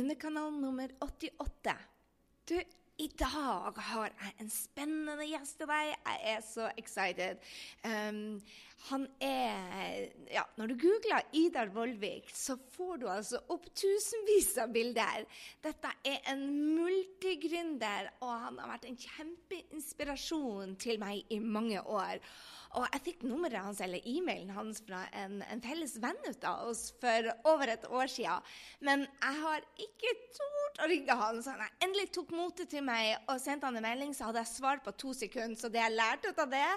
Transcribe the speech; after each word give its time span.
Underkanal 0.00 0.52
nummer 0.52 0.88
88. 0.98 1.72
Du, 2.48 2.60
i 2.98 3.08
dag 3.18 3.76
har 3.76 4.06
jeg 4.06 4.32
en 4.40 4.48
spennende 4.52 5.26
gjest 5.28 5.58
til 5.60 5.68
deg. 5.68 5.90
Jeg 5.92 6.30
er 6.30 6.38
så 6.44 6.68
excited. 6.80 7.42
Um, 7.84 8.38
han 8.88 9.04
er 9.20 10.06
Ja, 10.32 10.46
når 10.56 10.72
du 10.72 10.76
googler 10.86 11.26
Idar 11.36 11.68
Vollvik, 11.74 12.30
så 12.32 12.56
får 12.76 13.02
du 13.02 13.06
altså 13.12 13.42
opp 13.52 13.68
tusenvis 13.76 14.54
av 14.62 14.72
bilder. 14.72 15.26
Dette 15.60 15.92
er 16.08 16.24
en 16.32 16.46
multigründer, 16.78 18.08
og 18.22 18.32
han 18.46 18.56
har 18.62 18.72
vært 18.72 18.88
en 18.88 19.00
kjempeinspirasjon 19.04 20.78
til 20.80 21.02
meg 21.02 21.28
i 21.28 21.42
mange 21.44 21.84
år. 21.84 22.24
Og 22.78 22.86
jeg 22.86 23.02
fikk 23.02 23.22
nummeret 23.26 23.64
hans, 23.64 23.80
eller 23.82 24.04
e-mailen 24.06 24.52
hans 24.54 24.78
fra 24.86 25.00
en, 25.18 25.40
en, 25.42 25.62
felles 25.64 25.96
venn 26.02 26.18
ut 26.22 26.44
av 26.46 26.68
oss 26.70 26.84
for 27.02 27.26
over 27.50 27.72
et 27.72 27.86
år 27.90 28.10
siden. 28.12 28.46
Men 28.86 29.02
jeg 29.08 29.40
har 29.42 29.64
ikke 29.82 30.12
tort 30.36 30.78
å 30.84 30.88
ringe 30.90 31.16
han, 31.18 31.40
så 31.42 31.56
han 31.56 31.82
endelig 31.82 32.12
tok 32.14 32.30
motet 32.34 32.70
til 32.70 32.84
meg 32.86 33.16
og 33.26 33.40
sendte 33.42 33.66
han 33.66 33.78
en 33.80 33.84
melding, 33.84 34.12
så 34.14 34.28
hadde 34.28 34.44
jeg 34.44 34.52
svart 34.52 34.84
på 34.84 34.94
to 35.02 35.14
sekunder. 35.18 35.58
Så 35.58 35.70
det 35.72 35.82
jeg 35.82 35.96
lærte 35.96 36.30
ut 36.30 36.42
av 36.44 36.52
det, 36.52 36.68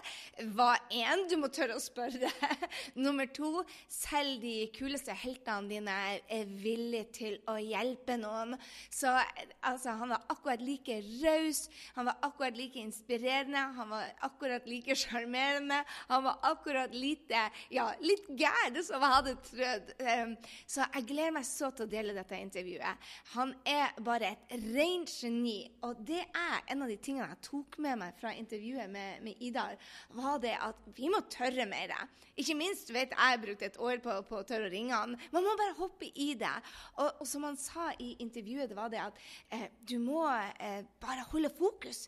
var 0.58 0.82
én, 0.90 1.28
du 1.30 1.38
må 1.38 1.52
tørre 1.54 1.78
å 1.78 1.84
spørre. 1.84 2.32
Nummer 3.06 3.30
to, 3.30 3.62
selv 3.92 4.42
de 4.42 4.56
kuleste 4.74 5.14
heltene 5.14 5.70
dine 5.70 6.00
er 6.26 6.50
villige 6.64 7.06
til 7.20 7.38
å 7.52 7.60
hjelpe 7.62 8.18
noen. 8.18 8.58
Så 8.90 9.14
altså, 9.62 9.94
han 10.02 10.16
var 10.16 10.26
akkurat 10.34 10.66
like 10.66 10.98
raus, 11.22 11.68
han 11.94 12.10
var 12.10 12.18
akkurat 12.26 12.58
like 12.58 12.82
inspirerende, 12.82 13.68
han 13.78 13.94
var 13.94 14.10
akkurat 14.26 14.66
like 14.70 14.98
sjarmerende. 14.98 15.83
Han 16.12 16.24
var 16.28 16.40
akkurat 16.52 16.94
lite, 16.96 17.46
ja, 17.74 17.90
litt 18.04 18.28
gæren 18.30 18.80
som 18.84 19.04
jeg 19.04 19.16
hadde 19.16 19.36
trodd. 19.50 19.94
Um, 20.04 20.36
så 20.70 20.88
jeg 20.88 21.08
gleder 21.10 21.36
meg 21.38 21.48
så 21.48 21.72
til 21.74 21.88
å 21.88 21.92
dele 21.92 22.16
dette 22.16 22.40
intervjuet. 22.40 23.10
Han 23.36 23.54
er 23.68 23.94
bare 24.04 24.34
et 24.34 24.68
rent 24.74 25.12
geni. 25.14 25.60
Og 25.86 26.02
det 26.06 26.22
er 26.24 26.74
en 26.74 26.86
av 26.86 26.92
de 26.92 26.98
tingene 27.04 27.30
jeg 27.34 27.44
tok 27.50 27.80
med 27.84 28.00
meg 28.04 28.18
fra 28.20 28.34
intervjuet 28.38 28.92
med, 28.92 29.22
med 29.26 29.44
Idar, 29.44 29.78
var 30.18 30.40
det 30.44 30.56
at 30.62 30.80
vi 30.98 31.10
må 31.12 31.24
tørre 31.32 31.68
mer. 31.70 31.94
Ikke 32.40 32.58
minst 32.58 32.90
vet 32.94 33.14
jeg 33.14 33.42
brukte 33.44 33.70
et 33.70 33.80
år 33.82 34.02
på, 34.04 34.16
på, 34.30 34.42
å 34.42 34.48
tørre 34.48 34.70
å 34.70 34.74
ringe 34.74 34.96
han. 34.96 35.18
Man 35.34 35.46
må 35.46 35.54
bare 35.60 35.78
hoppe 35.78 36.10
i 36.10 36.34
det. 36.40 36.56
Og, 36.98 37.22
og 37.22 37.30
som 37.30 37.46
han 37.48 37.60
sa 37.60 37.92
i 38.02 38.14
intervjuet, 38.24 38.70
det 38.72 38.78
var 38.78 38.92
det 38.94 39.04
at 39.04 39.24
eh, 39.54 39.70
du 39.86 39.98
må 40.02 40.26
eh, 40.30 40.82
bare 41.04 41.28
holde 41.32 41.54
fokus 41.54 42.08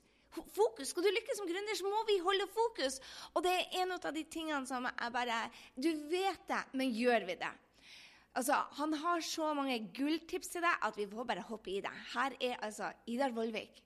fokus. 0.55 0.91
Skal 0.91 1.05
du 1.05 1.11
lykkes 1.13 1.39
som 1.39 1.47
gründer, 1.49 1.77
så 1.77 1.87
må 1.87 2.01
vi 2.09 2.17
holde 2.23 2.47
fokus. 2.53 2.99
Og 3.33 3.45
det 3.45 3.53
er 3.53 3.83
en 3.83 3.95
av 3.95 4.09
de 4.15 4.23
tingene 4.23 4.65
som 4.67 4.87
er 4.89 5.13
bare 5.13 5.45
Du 5.75 5.89
vet 6.11 6.41
det, 6.49 6.63
men 6.73 6.91
gjør 6.93 7.27
vi 7.29 7.37
det? 7.39 7.53
Altså, 8.35 8.53
Han 8.77 8.93
har 8.93 9.21
så 9.23 9.53
mange 9.53 9.79
gulltips 9.95 10.51
til 10.51 10.61
deg 10.61 10.75
at 10.83 10.97
vi 10.97 11.07
får 11.07 11.27
bare 11.27 11.45
hoppe 11.47 11.71
i 11.71 11.81
det. 11.81 11.93
Her 12.13 12.35
er 12.41 12.55
altså 12.61 12.91
Idar 13.07 13.31
Vollvik. 13.31 13.81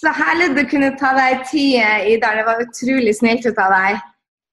Så 0.00 0.12
herlig 0.16 0.54
du 0.56 0.62
kunne 0.70 0.94
ta 1.00 1.10
deg 1.16 1.42
tid, 1.50 1.80
Idar. 2.14 2.38
Det 2.38 2.46
var 2.46 2.62
utrolig 2.62 3.14
snilt 3.18 3.46
ut 3.46 3.58
av 3.58 3.74
deg. 3.74 3.98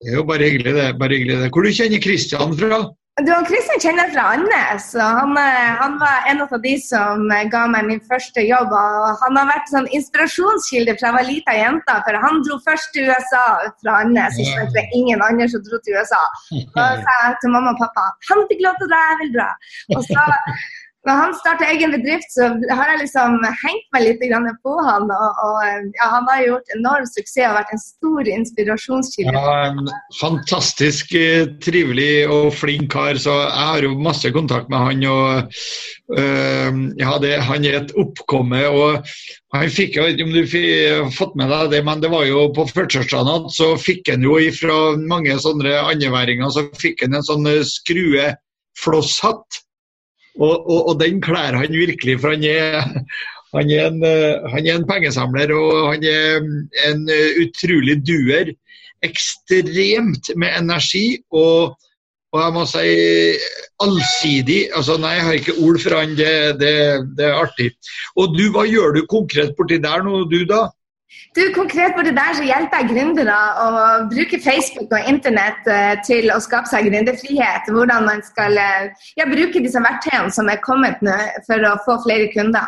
Det 0.02 0.12
er 0.12 0.18
jo 0.20 0.24
bare 0.30 0.50
hyggelig, 0.50 0.74
det. 0.78 0.88
Bare 1.00 1.16
hyggelig 1.18 1.38
det. 1.42 1.52
Hvor 1.54 1.66
du 1.66 1.74
kjenner 1.74 2.02
Kristian 2.02 2.58
fra? 2.58 2.82
Du, 3.26 3.32
han 3.34 3.46
Kristian 3.50 3.80
kjenner 3.82 4.12
fra 4.14 4.28
Andes. 4.36 4.92
og 4.94 5.02
han, 5.20 5.32
eh, 5.42 5.70
han, 5.80 5.96
var 5.98 6.28
en 6.30 6.44
av 6.44 6.52
de 6.62 6.74
som 6.78 7.24
eh, 7.34 7.48
ga 7.50 7.64
meg 7.74 7.88
min 7.90 8.02
første 8.06 8.44
jobb. 8.46 8.70
og 8.70 9.24
Han 9.24 9.40
har 9.40 9.48
vært 9.50 9.72
sånn 9.72 9.88
inspirasjonskilde 9.98 10.94
fra 11.00 11.10
jeg 11.10 11.16
var 11.16 11.26
lita 11.26 11.56
jente. 11.58 11.96
For 12.06 12.20
han 12.26 12.44
dro 12.46 12.60
først 12.68 12.94
til 12.94 13.10
USA 13.10 13.46
fra 13.82 13.96
Andes. 14.04 14.38
Ja. 14.38 14.68
Det 14.70 14.84
er 14.84 14.94
ingen 15.00 15.24
andre 15.26 15.50
som 15.50 15.66
dro 15.66 15.82
til 15.82 15.98
USA. 15.98 16.22
Og 16.60 16.78
så 16.78 16.88
sa 17.08 17.18
til 17.42 17.56
mamma 17.56 17.74
og 17.74 17.82
pappa 17.82 18.06
han 18.30 18.46
fikk 18.52 18.62
lov 18.68 18.78
til 18.78 18.86
å 18.86 18.92
dra, 18.92 19.02
jeg 19.10 19.20
vil 19.24 19.34
dra. 19.40 19.50
Og 19.96 20.06
så 20.06 20.28
når 21.08 21.20
han 21.22 21.36
starta 21.38 21.68
egen 21.72 21.94
bedrift, 21.96 22.28
så 22.34 22.50
har 22.52 22.92
jeg 22.92 23.02
liksom 23.06 23.38
hengt 23.64 23.86
meg 23.96 24.04
litt 24.04 24.24
på 24.64 24.74
han. 24.84 25.08
Og, 25.08 25.42
og 25.46 25.92
ja, 25.96 26.10
han 26.12 26.28
har 26.28 26.44
gjort 26.44 26.74
enorm 26.76 27.08
suksess 27.08 27.48
og 27.48 27.56
vært 27.58 27.74
en 27.76 27.82
stor 27.82 28.32
inspirasjonskilde. 28.34 29.34
Ja, 29.36 29.54
en 29.70 29.88
fantastisk 30.20 31.14
eh, 31.16 31.48
trivelig 31.64 32.28
og 32.28 32.50
flink 32.58 32.92
kar, 32.92 33.20
så 33.22 33.38
jeg 33.46 33.70
har 33.72 33.88
jo 33.88 33.96
masse 34.04 34.32
kontakt 34.36 34.72
med 34.74 34.84
han. 34.84 35.06
og 35.08 36.18
øh, 36.20 36.82
ja, 37.00 37.18
det, 37.24 37.34
Han 37.48 37.66
er 37.66 37.82
et 37.82 37.94
oppkomme. 37.96 38.66
og 38.68 39.08
han 39.56 39.70
fikk, 39.72 39.96
Jeg 39.96 40.04
vet 40.04 40.18
ikke 40.18 40.28
om 40.28 40.34
du 40.36 40.42
har 40.44 41.12
fått 41.16 41.38
med 41.40 41.50
deg 41.54 41.72
det, 41.72 41.84
men 41.88 42.02
det 42.04 42.12
var 42.12 42.26
jo 42.28 42.50
på 42.56 42.68
førtiårsdagen 42.68 43.48
så 43.54 43.70
fikk 43.80 44.12
han 44.12 44.26
jo 44.26 44.36
fra 44.52 44.98
mange 45.00 45.38
sånne 45.40 45.72
andreværinger 45.88 46.52
så 46.52 46.66
fikk 46.76 47.06
han 47.06 47.16
en 47.16 47.26
sånn 47.26 47.48
skrue 47.64 48.34
flosshatt 48.78 49.64
og, 50.38 50.70
og, 50.70 50.80
og 50.92 51.00
den 51.02 51.20
kler 51.24 51.58
han 51.58 51.74
virkelig, 51.74 52.20
for 52.22 52.36
han 52.36 52.46
er, 52.46 52.86
han 53.56 53.74
er, 53.74 53.90
en, 53.90 54.00
eh, 54.06 54.48
han 54.54 54.68
er 54.68 54.78
en 54.78 54.88
pengesamler 54.90 55.54
og 55.56 55.92
han 55.94 56.08
er 56.08 56.40
en 56.92 57.04
eh, 57.14 57.44
utrolig 57.46 58.00
duer. 58.06 58.54
Ekstremt 59.06 60.32
med 60.42 60.56
energi 60.58 61.20
og, 61.30 61.76
og 62.34 62.40
jeg 62.42 62.54
må 62.56 62.64
si 62.70 62.88
allsidig. 63.84 64.62
altså 64.76 64.98
Nei, 65.02 65.14
jeg 65.18 65.28
har 65.28 65.38
ikke 65.38 65.60
ord 65.62 65.78
for 65.84 65.98
han, 66.00 66.16
det, 66.18 66.32
det, 66.62 66.74
det 67.20 67.28
er 67.28 67.38
artig. 67.38 67.70
Og 68.18 68.34
du, 68.34 68.48
hva 68.54 68.66
gjør 68.68 68.98
du 68.98 69.06
konkret 69.10 69.54
borti 69.58 69.78
der 69.84 70.06
nå, 70.06 70.24
du 70.32 70.42
da? 70.50 70.66
Du, 71.36 71.42
Konkret 71.56 71.94
på 71.96 72.04
det 72.04 72.16
der 72.18 72.34
så 72.36 72.44
hjelper 72.44 72.82
jeg 72.82 72.90
gründere 72.92 73.36
å 73.64 73.68
bruke 74.12 74.40
Facebook 74.44 74.92
og 74.92 75.08
Internett 75.08 75.70
uh, 75.70 75.94
til 76.08 76.28
å 76.34 76.40
skape 76.44 76.68
seg 76.72 76.90
gründerfrihet. 76.90 77.70
Hvordan 77.72 78.08
man 78.10 78.24
skal 78.28 78.58
uh, 78.60 78.90
ja, 79.20 79.28
bruke 79.30 79.62
disse 79.64 79.82
verktøyene 79.84 80.34
som 80.36 80.52
er 80.52 80.60
kommet 80.66 81.00
nå 81.06 81.16
for 81.48 81.64
å 81.70 81.78
få 81.86 82.00
flere 82.04 82.28
kunder. 82.34 82.68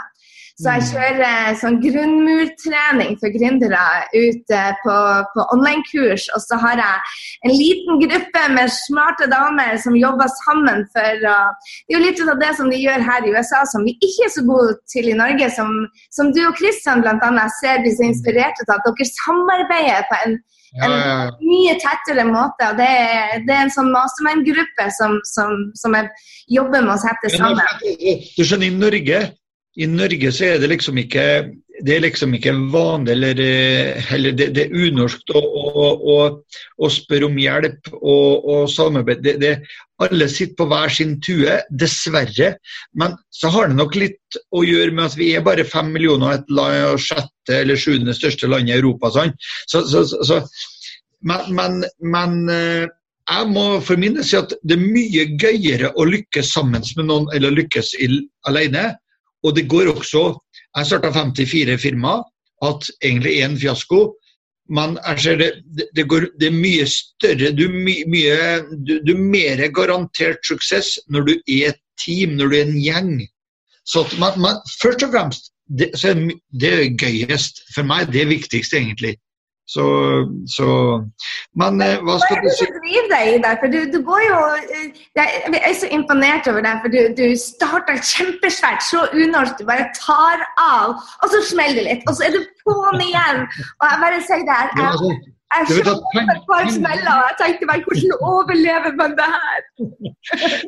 Så 0.60 0.74
jeg 0.76 0.84
mm. 0.84 0.88
kjører 0.92 1.58
sånn 1.62 1.78
grunnmurtrening 1.80 3.14
for 3.22 3.32
gründere 3.32 3.84
ute 4.12 4.64
på, 4.84 4.96
på 5.32 5.46
online-kurs. 5.56 6.26
Og 6.36 6.44
så 6.44 6.60
har 6.60 6.82
jeg 6.82 7.14
en 7.48 7.54
liten 7.56 8.02
gruppe 8.04 8.44
med 8.58 8.74
smarte 8.76 9.30
damer 9.32 9.80
som 9.80 9.96
jobber 9.96 10.28
sammen 10.42 10.84
for 10.92 11.24
å 11.32 11.38
Det 11.88 11.96
er 11.96 11.98
jo 11.98 12.04
litt 12.04 12.22
av 12.26 12.44
det 12.44 12.52
som 12.58 12.68
de 12.72 12.82
gjør 12.82 13.08
her 13.08 13.24
i 13.24 13.32
USA, 13.32 13.64
som 13.72 13.88
vi 13.88 13.96
ikke 14.04 14.28
er 14.28 14.36
så 14.36 14.44
gode 14.52 14.76
til 14.92 15.08
i 15.08 15.16
Norge. 15.16 15.48
Som, 15.56 15.72
som 16.12 16.34
du 16.36 16.44
og 16.44 16.60
Kristian 16.60 17.06
bl.a. 17.08 17.48
ser 17.62 17.80
blir 17.86 17.96
så 17.96 18.10
inspirert 18.10 18.60
av 18.68 18.76
at 18.76 18.88
dere 18.92 19.10
samarbeider 19.14 20.06
på 20.12 20.22
en, 20.26 20.38
en 20.84 20.92
ja, 20.92 21.02
ja. 21.08 21.26
mye 21.40 21.80
tettere 21.80 22.28
måte. 22.28 22.68
og 22.68 22.84
Det, 22.84 22.94
det 23.48 23.56
er 23.56 23.64
en 23.64 23.76
sånn 23.80 23.96
mastermind-gruppe 23.96 24.92
som, 25.00 25.22
som, 25.24 25.70
som, 25.80 25.96
jeg 25.96 26.12
jobber 26.60 26.84
med 26.84 26.98
å 26.98 27.02
sette 27.08 27.38
sammen. 27.40 27.64
Du 27.80 28.44
skjønner, 28.44 28.68
I 28.68 28.76
Norge 28.76 29.28
i 29.80 29.88
Norge 29.88 30.32
så 30.36 30.54
er 30.54 30.62
det 30.62 30.72
liksom 30.74 31.00
ikke 31.02 31.26
det 31.86 31.96
er 31.96 32.02
liksom 32.04 32.34
ikke 32.36 32.52
vanlig, 32.74 33.14
eller, 33.14 33.42
eller 34.16 34.34
det, 34.36 34.50
det, 34.56 34.66
er 34.66 34.88
unorsk 34.90 35.32
å, 35.32 35.40
å, 35.40 35.86
å, 35.96 36.18
å, 36.76 36.90
spørre 36.92 37.30
om 37.30 37.38
hjelp 37.40 37.88
og, 38.00 38.50
og 38.52 38.66
samarbeid. 38.74 39.22
Det, 39.24 39.36
det, 39.40 39.54
alle 40.04 40.28
sitter 40.32 40.58
på 40.60 40.68
hver 40.72 40.92
sin 40.92 41.16
tue, 41.24 41.56
dessverre. 41.72 42.52
Men 43.00 43.16
så 43.32 43.52
har 43.56 43.72
det 43.72 43.80
nok 43.80 43.96
litt 44.00 44.40
å 44.56 44.66
gjøre 44.68 44.92
med 44.96 45.06
at 45.08 45.18
vi 45.20 45.32
er 45.36 45.46
bare 45.46 45.68
fem 45.68 45.92
millioner, 45.96 46.40
et 46.40 46.52
land, 46.52 47.00
sjette 47.04 47.62
eller 47.62 47.80
sjuende 47.80 48.16
største 48.18 48.52
land 48.52 48.72
i 48.72 48.76
Europa. 48.76 49.14
Sånn. 49.16 49.36
Så, 49.72 49.86
så, 49.88 50.04
så, 50.04 50.44
men, 51.28 51.52
men, 51.56 51.84
men 52.04 52.40
eh, 52.52 52.88
jeg 53.30 53.52
må 53.52 53.68
for 53.86 54.00
min 54.02 54.16
del 54.18 54.26
si 54.26 54.40
at 54.40 54.56
det 54.66 54.76
er 54.76 54.84
mye 54.84 55.28
gøyere 55.40 55.94
å 55.96 56.08
lykkes 56.10 56.56
sammen 56.56 56.84
med 56.98 57.08
noen 57.08 57.30
eller 57.36 57.56
lykkes 57.56 57.94
alene 58.50 58.90
og 59.44 59.56
det 59.56 59.68
går 59.72 59.92
også 59.94 60.24
Jeg 60.78 60.86
starta 60.86 61.12
54 61.12 61.78
firma, 61.82 62.20
at 62.62 62.90
egentlig 63.04 63.42
en 63.42 63.58
fiasko. 63.58 64.14
Men 64.70 64.98
jeg 65.08 65.20
ser 65.20 65.38
det, 65.40 65.52
det, 65.96 66.06
går, 66.08 66.28
det 66.40 66.48
er 66.52 66.54
mye 66.54 66.86
større 66.86 67.52
Du, 67.58 67.66
er 67.66 69.18
mer 69.18 69.64
garantert 69.74 70.46
suksess 70.46 71.00
når 71.10 71.26
du 71.26 71.34
er 71.48 71.72
et 71.72 71.80
team, 71.98 72.38
når 72.38 72.48
du 72.48 72.56
er 72.58 72.68
en 72.68 72.78
gjeng. 72.78 73.16
Så 73.86 74.06
man, 74.20 74.38
man, 74.38 74.62
først 74.82 75.04
og 75.04 75.16
fremst 75.16 75.50
det, 75.80 75.90
så 75.98 76.14
er 76.14 76.22
det 76.62 77.00
gøyest 77.02 77.64
for 77.74 77.86
meg, 77.86 78.12
det 78.14 78.24
er 78.24 78.32
viktigst 78.34 78.74
egentlig. 78.74 79.16
Så, 79.70 79.86
så, 80.50 80.68
Men 81.62 81.82
eh, 81.86 82.00
hva 82.02 82.16
skal 82.24 82.40
du 82.42 82.50
si? 82.58 82.66
Deg 83.12 83.34
i 83.36 83.42
det? 83.44 83.52
For 83.62 83.70
du, 83.70 83.78
du, 83.94 84.00
går 84.08 84.24
jo 84.26 84.40
eh, 84.58 85.02
Jeg 85.20 85.60
er 85.60 85.76
så 85.78 85.90
imponert 85.94 86.50
over 86.50 86.66
deg, 86.66 86.80
for 86.82 86.94
du, 86.94 87.00
du 87.20 87.26
starter 87.38 88.02
kjempesvært, 88.02 88.82
så 88.88 89.06
unorsk. 89.14 89.60
Du 89.62 89.68
bare 89.70 89.86
tar 89.98 90.42
av, 90.64 90.98
og 90.98 91.34
så 91.36 91.44
smeller 91.52 91.84
det 91.84 91.88
litt. 91.90 92.08
Og 92.10 92.18
så 92.18 92.30
er 92.30 92.38
du 92.38 92.42
på'n 92.66 93.06
igjen. 93.06 93.46
Og 93.78 93.86
jeg 93.92 94.02
bare 94.06 94.24
sier 94.26 94.46
det 94.50 94.58
her. 94.58 94.74
Jeg, 94.82 95.22
jeg 95.54 95.70
skjønner 95.70 96.34
et 96.34 96.44
par 96.50 96.74
smeller, 96.74 97.14
og 97.14 97.30
jeg 97.30 97.40
tenkte 97.44 97.70
bare 97.70 97.86
hvordan 97.86 98.28
overlever 98.34 98.98
man 98.98 99.18
det 99.22 99.32
her? 99.38 99.66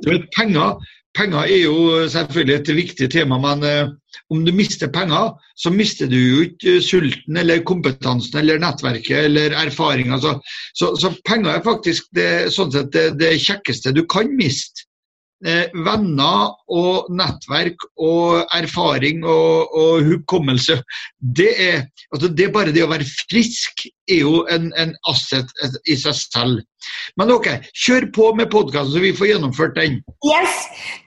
Du 0.06 0.14
vet, 0.14 0.30
penger 0.38 0.78
Penger 1.18 1.40
er 1.40 1.62
jo 1.64 2.08
selvfølgelig 2.08 2.56
et 2.56 2.76
viktig 2.76 3.08
tema, 3.12 3.38
men 3.38 3.66
eh, 3.68 3.90
om 4.32 4.46
du 4.46 4.52
mister 4.56 4.92
penger, 4.92 5.34
så 5.56 5.72
mister 5.74 6.10
du 6.12 6.18
jo 6.18 6.46
ikke 6.46 6.78
sulten 6.84 7.38
eller 7.42 7.64
kompetansen 7.68 8.40
eller 8.42 8.62
nettverket 8.62 9.28
eller 9.28 9.56
erfaringa. 9.64 10.20
Så, 10.22 10.38
så, 10.74 10.94
så, 11.00 11.14
penger 11.28 11.56
er 11.56 11.66
faktisk 11.66 12.08
det, 12.16 12.32
sånn 12.56 12.72
sett 12.74 12.94
det, 12.96 13.10
det, 13.22 13.36
kjekkeste 13.42 13.96
du 13.96 14.06
kan 14.10 14.32
miste. 14.38 14.88
eh, 15.42 15.72
venner 15.74 16.52
og 16.70 17.08
nettverk 17.18 17.88
og 17.98 18.44
erfaring 18.54 19.24
og, 19.26 19.74
og 19.74 20.04
hukommelse. 20.06 20.76
Det 21.18 21.50
er, 21.58 21.88
altså 22.14 22.30
det 22.30 22.46
er 22.46 22.54
bare 22.54 22.76
det 22.76 22.84
å 22.86 22.92
være 22.92 23.10
frisk 23.32 23.88
er 24.12 24.22
jo 24.26 24.44
en, 24.52 24.70
en 24.78 24.94
asset 25.10 25.50
i 25.90 25.96
seg 26.00 26.18
selv. 26.18 26.62
Men 27.20 27.32
ok, 27.34 27.48
kjør 27.78 28.08
på 28.16 28.30
med 28.38 28.50
podkasten, 28.54 28.94
så 28.96 29.04
vi 29.04 29.12
får 29.18 29.30
gjennomført 29.34 29.76
den. 29.78 30.00
Yes. 30.26 30.56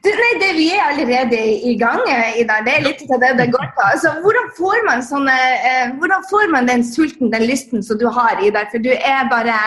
Du, 0.07 0.11
nei, 0.11 0.31
det, 0.43 0.51
vi 0.59 0.69
er 0.75 0.85
allerede 0.85 1.41
i 1.71 1.75
gang, 1.81 2.03
i 2.39 2.45
dag, 2.47 2.63
Det 2.67 2.77
er 2.77 2.87
litt 2.87 3.03
av 3.09 3.25
det 3.25 3.33
det 3.41 3.49
går 3.55 3.67
på. 3.75 3.89
Altså, 3.89 4.15
hvordan, 4.23 4.53
får 4.59 4.85
man 4.87 5.03
sånne, 5.07 5.35
eh, 5.71 5.97
hvordan 5.99 6.29
får 6.31 6.55
man 6.55 6.71
den 6.71 6.87
sulten, 6.87 7.33
den 7.35 7.49
lysten 7.51 7.83
som 7.83 7.99
du 7.99 8.07
har, 8.07 8.39
Ida? 8.45 8.69
For 8.71 8.83
du 8.85 8.93
er 8.95 9.29
bare 9.33 9.59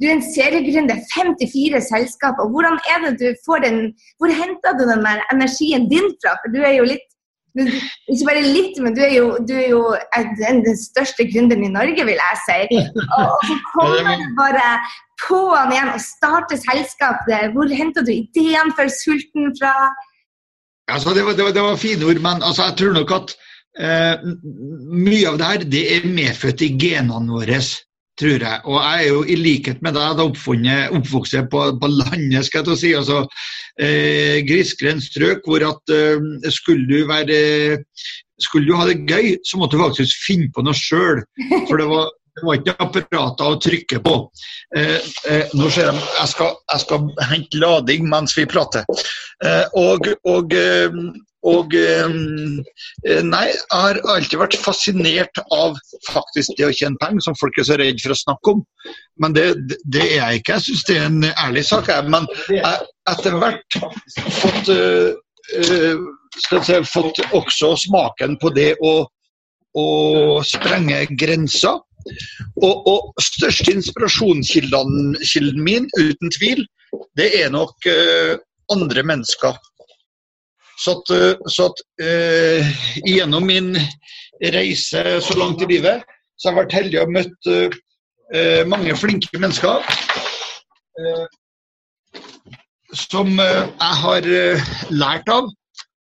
du 0.00 0.08
er 0.08 0.16
en 0.16 0.24
seriegründer, 0.34 0.98
54 1.14 1.78
selskaper. 1.86 2.48
Hvordan 2.50 2.80
er 2.90 3.04
det 3.04 3.12
du 3.20 3.28
får 3.46 3.62
den, 3.62 3.76
Hvor 4.18 4.32
henter 4.34 4.74
du 4.78 4.82
den 4.88 5.04
der 5.06 5.22
energien 5.30 5.86
din 5.92 6.08
fra? 6.18 6.34
For 6.42 6.50
du 6.54 6.58
er 6.66 6.74
jo 6.80 6.88
litt 6.88 7.06
du, 7.58 7.62
ikke 8.12 8.28
bare 8.28 8.42
litt, 8.46 8.78
men 8.82 8.94
du 8.96 9.02
er 9.04 9.14
jo, 9.16 9.26
du 9.48 9.52
er 9.58 9.68
jo 9.72 9.82
den, 10.38 10.62
den 10.64 10.78
største 10.78 11.26
gründeren 11.28 11.66
i 11.66 11.72
Norge, 11.72 12.06
vil 12.08 12.20
jeg 12.20 12.40
si. 12.46 12.80
Og, 12.80 13.20
og 13.20 13.46
så 13.48 13.58
kommer 13.72 14.20
du 14.22 14.26
bare 14.38 14.68
på'n 15.22 15.74
igjen 15.74 15.92
og 15.92 16.02
starter 16.02 16.60
selskapet. 16.62 17.52
Hvor 17.54 17.70
henter 17.70 18.06
du 18.06 18.12
ideen 18.14 18.72
for 18.78 18.90
sulten 18.92 19.52
fra? 19.60 19.74
Altså, 20.90 21.14
det, 21.14 21.24
var, 21.26 21.36
det, 21.38 21.46
var, 21.46 21.56
det 21.56 21.64
var 21.64 21.80
fine 21.80 22.08
ord, 22.08 22.20
men 22.24 22.42
altså, 22.42 22.68
jeg 22.68 22.78
tror 22.80 22.96
nok 22.98 23.14
at 23.16 23.36
eh, 23.78 24.26
mye 24.90 25.28
av 25.30 25.38
det 25.38 25.50
her 25.52 25.66
det 25.76 25.84
er 25.96 26.08
medfødt 26.08 26.64
i 26.66 26.72
genene 26.80 27.36
våre. 27.36 27.60
Tror 28.20 28.44
jeg. 28.44 28.60
Og 28.68 28.76
jeg 28.76 29.02
er 29.02 29.08
jo 29.08 29.20
i 29.24 29.36
likhet 29.40 29.78
med 29.84 29.96
deg 29.96 30.20
oppvokst 30.20 31.38
på, 31.50 31.62
på, 31.80 31.88
landet, 31.88 32.44
skal 32.44 32.66
jeg 32.68 32.80
si. 32.80 32.90
altså 32.98 33.22
eh, 33.80 34.42
Grisgrendt 34.44 35.06
strøk 35.06 35.48
hvor 35.48 35.64
at 35.64 35.94
eh, 35.96 36.50
skulle 36.52 36.84
du 36.90 37.08
være 37.08 37.78
skulle 38.42 38.66
du 38.66 38.74
ha 38.76 38.88
det 38.88 39.04
gøy, 39.06 39.36
så 39.46 39.58
måtte 39.60 39.78
du 39.78 39.84
faktisk 39.84 40.26
finne 40.26 40.50
på 40.52 40.64
noe 40.66 40.76
sjøl. 40.76 41.22
For 41.68 41.78
det 41.78 41.88
var 41.88 42.10
det 42.32 42.46
var 42.46 42.56
ikke 42.56 42.74
apparater 42.80 43.44
å 43.44 43.58
trykke 43.60 43.98
på. 44.04 44.14
Eh, 44.76 45.10
eh, 45.28 45.50
nå 45.52 45.68
ser 45.72 45.90
jeg, 45.90 46.04
jeg 46.16 46.30
skal, 46.30 46.54
jeg 46.72 46.84
skal 46.86 47.28
hente 47.28 47.60
lading 47.60 48.06
mens 48.08 48.32
vi 48.38 48.46
prater. 48.48 48.88
Eh, 49.44 49.66
og, 49.76 50.08
og, 50.28 50.54
eh, 50.56 50.96
og 51.42 51.74
eh, 51.74 52.12
Nei, 53.26 53.46
jeg 53.50 53.62
har 53.72 53.98
alltid 54.14 54.38
vært 54.38 54.58
fascinert 54.62 55.40
av 55.54 55.78
faktisk 56.06 56.54
det 56.58 56.68
å 56.68 56.74
tjene 56.74 57.00
penger, 57.02 57.24
som 57.26 57.38
folk 57.38 57.58
er 57.58 57.66
så 57.66 57.78
redd 57.80 58.02
for 58.02 58.14
å 58.14 58.18
snakke 58.20 58.54
om. 58.54 58.62
Men 59.22 59.34
det, 59.34 59.46
det 59.82 60.04
er 60.04 60.18
jeg 60.20 60.42
ikke. 60.42 60.58
Jeg 60.58 60.66
syns 60.68 60.84
det 60.88 60.98
er 60.98 61.08
en 61.08 61.24
ærlig 61.32 61.64
sak. 61.66 61.90
Men 62.06 62.28
jeg 62.50 62.86
etter 63.10 63.38
hvert 63.42 63.78
fått, 64.38 64.70
uh, 64.70 65.98
si, 66.46 66.78
fått 66.92 67.22
også 67.34 67.72
smaken 67.88 68.38
på 68.42 68.52
det 68.54 68.72
å, 68.78 68.94
å 69.78 69.88
sprenge 70.46 71.02
grenser. 71.18 71.82
Og, 72.58 72.86
og 72.90 73.22
største 73.22 73.76
inspirasjonskilden 73.76 75.60
min, 75.62 75.90
uten 75.98 76.32
tvil, 76.34 76.64
det 77.18 77.28
er 77.42 77.52
nok 77.54 77.86
andre 78.74 79.04
mennesker. 79.06 79.58
Så 80.82 80.96
at, 80.98 81.12
uh, 81.14 81.50
så 81.50 81.68
at 81.70 81.82
uh, 82.02 82.72
gjennom 83.06 83.46
min 83.46 83.76
reise 84.54 85.04
så 85.22 85.38
langt 85.38 85.62
i 85.62 85.70
livet, 85.70 86.02
så 86.38 86.50
har 86.50 86.56
jeg 86.56 86.62
vært 86.64 86.78
heldig 86.80 87.00
og 87.02 87.16
møtt 87.18 87.50
mange 88.66 88.94
flinke 88.96 89.38
mennesker. 89.38 89.84
som 92.96 93.28
jeg 93.38 93.98
har 94.02 94.26
lært 94.90 95.28
av, 95.30 95.50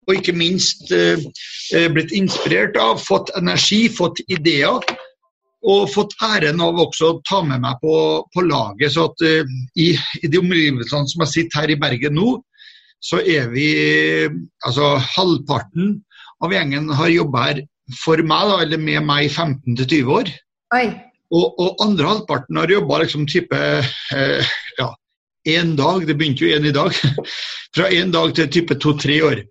og 0.07 0.15
ikke 0.15 0.33
minst 0.33 0.89
blitt 0.89 2.15
inspirert 2.17 2.79
av, 2.81 3.03
fått 3.03 3.35
energi, 3.37 3.83
fått 3.93 4.23
ideer 4.31 4.81
og 5.67 5.91
fått 5.93 6.15
æren 6.25 6.61
av 6.65 6.79
også 6.81 7.11
å 7.11 7.19
ta 7.29 7.43
med 7.45 7.61
meg 7.65 7.81
på, 7.83 7.95
på 8.33 8.45
laget. 8.47 8.95
Så 8.95 9.09
at 9.11 9.25
uh, 9.25 9.57
i, 9.77 9.93
i, 10.23 10.27
de 10.27 10.41
omgivelsene 10.41 11.11
som 11.11 11.25
jeg 11.27 11.35
sitter 11.35 11.63
her 11.63 11.75
i 11.75 11.81
Bergen 11.81 12.17
nå, 12.17 12.39
så 13.01 13.21
er 13.25 13.49
vi 13.53 13.67
Altså 14.67 14.95
halvparten 15.17 15.99
av 16.45 16.53
gjengen 16.55 16.89
har 16.97 17.13
jobba 17.13 17.45
her 17.49 17.63
for 17.99 18.21
meg, 18.23 18.49
da, 18.49 18.59
eller 18.65 18.81
med 18.81 19.05
meg 19.07 19.27
i 19.27 19.31
15-20 19.33 20.13
år. 20.15 20.31
Og, 21.31 21.47
og, 21.63 21.83
andre 21.83 22.09
halvparten 22.09 22.59
har 22.59 22.71
jobba 22.71 23.03
liksom 23.03 23.27
type 23.31 23.59
eh, 23.59 24.53
ja, 24.79 24.89
én 25.51 25.75
dag, 25.79 26.07
det 26.07 26.17
begynte 26.19 26.47
jo 26.47 26.57
én 26.57 26.69
i 26.71 26.75
dag. 26.75 26.95
Fra 27.77 27.91
én 27.91 28.15
dag 28.15 28.35
til 28.35 28.51
type 28.51 28.79
to-tre 28.83 29.21
år. 29.27 29.43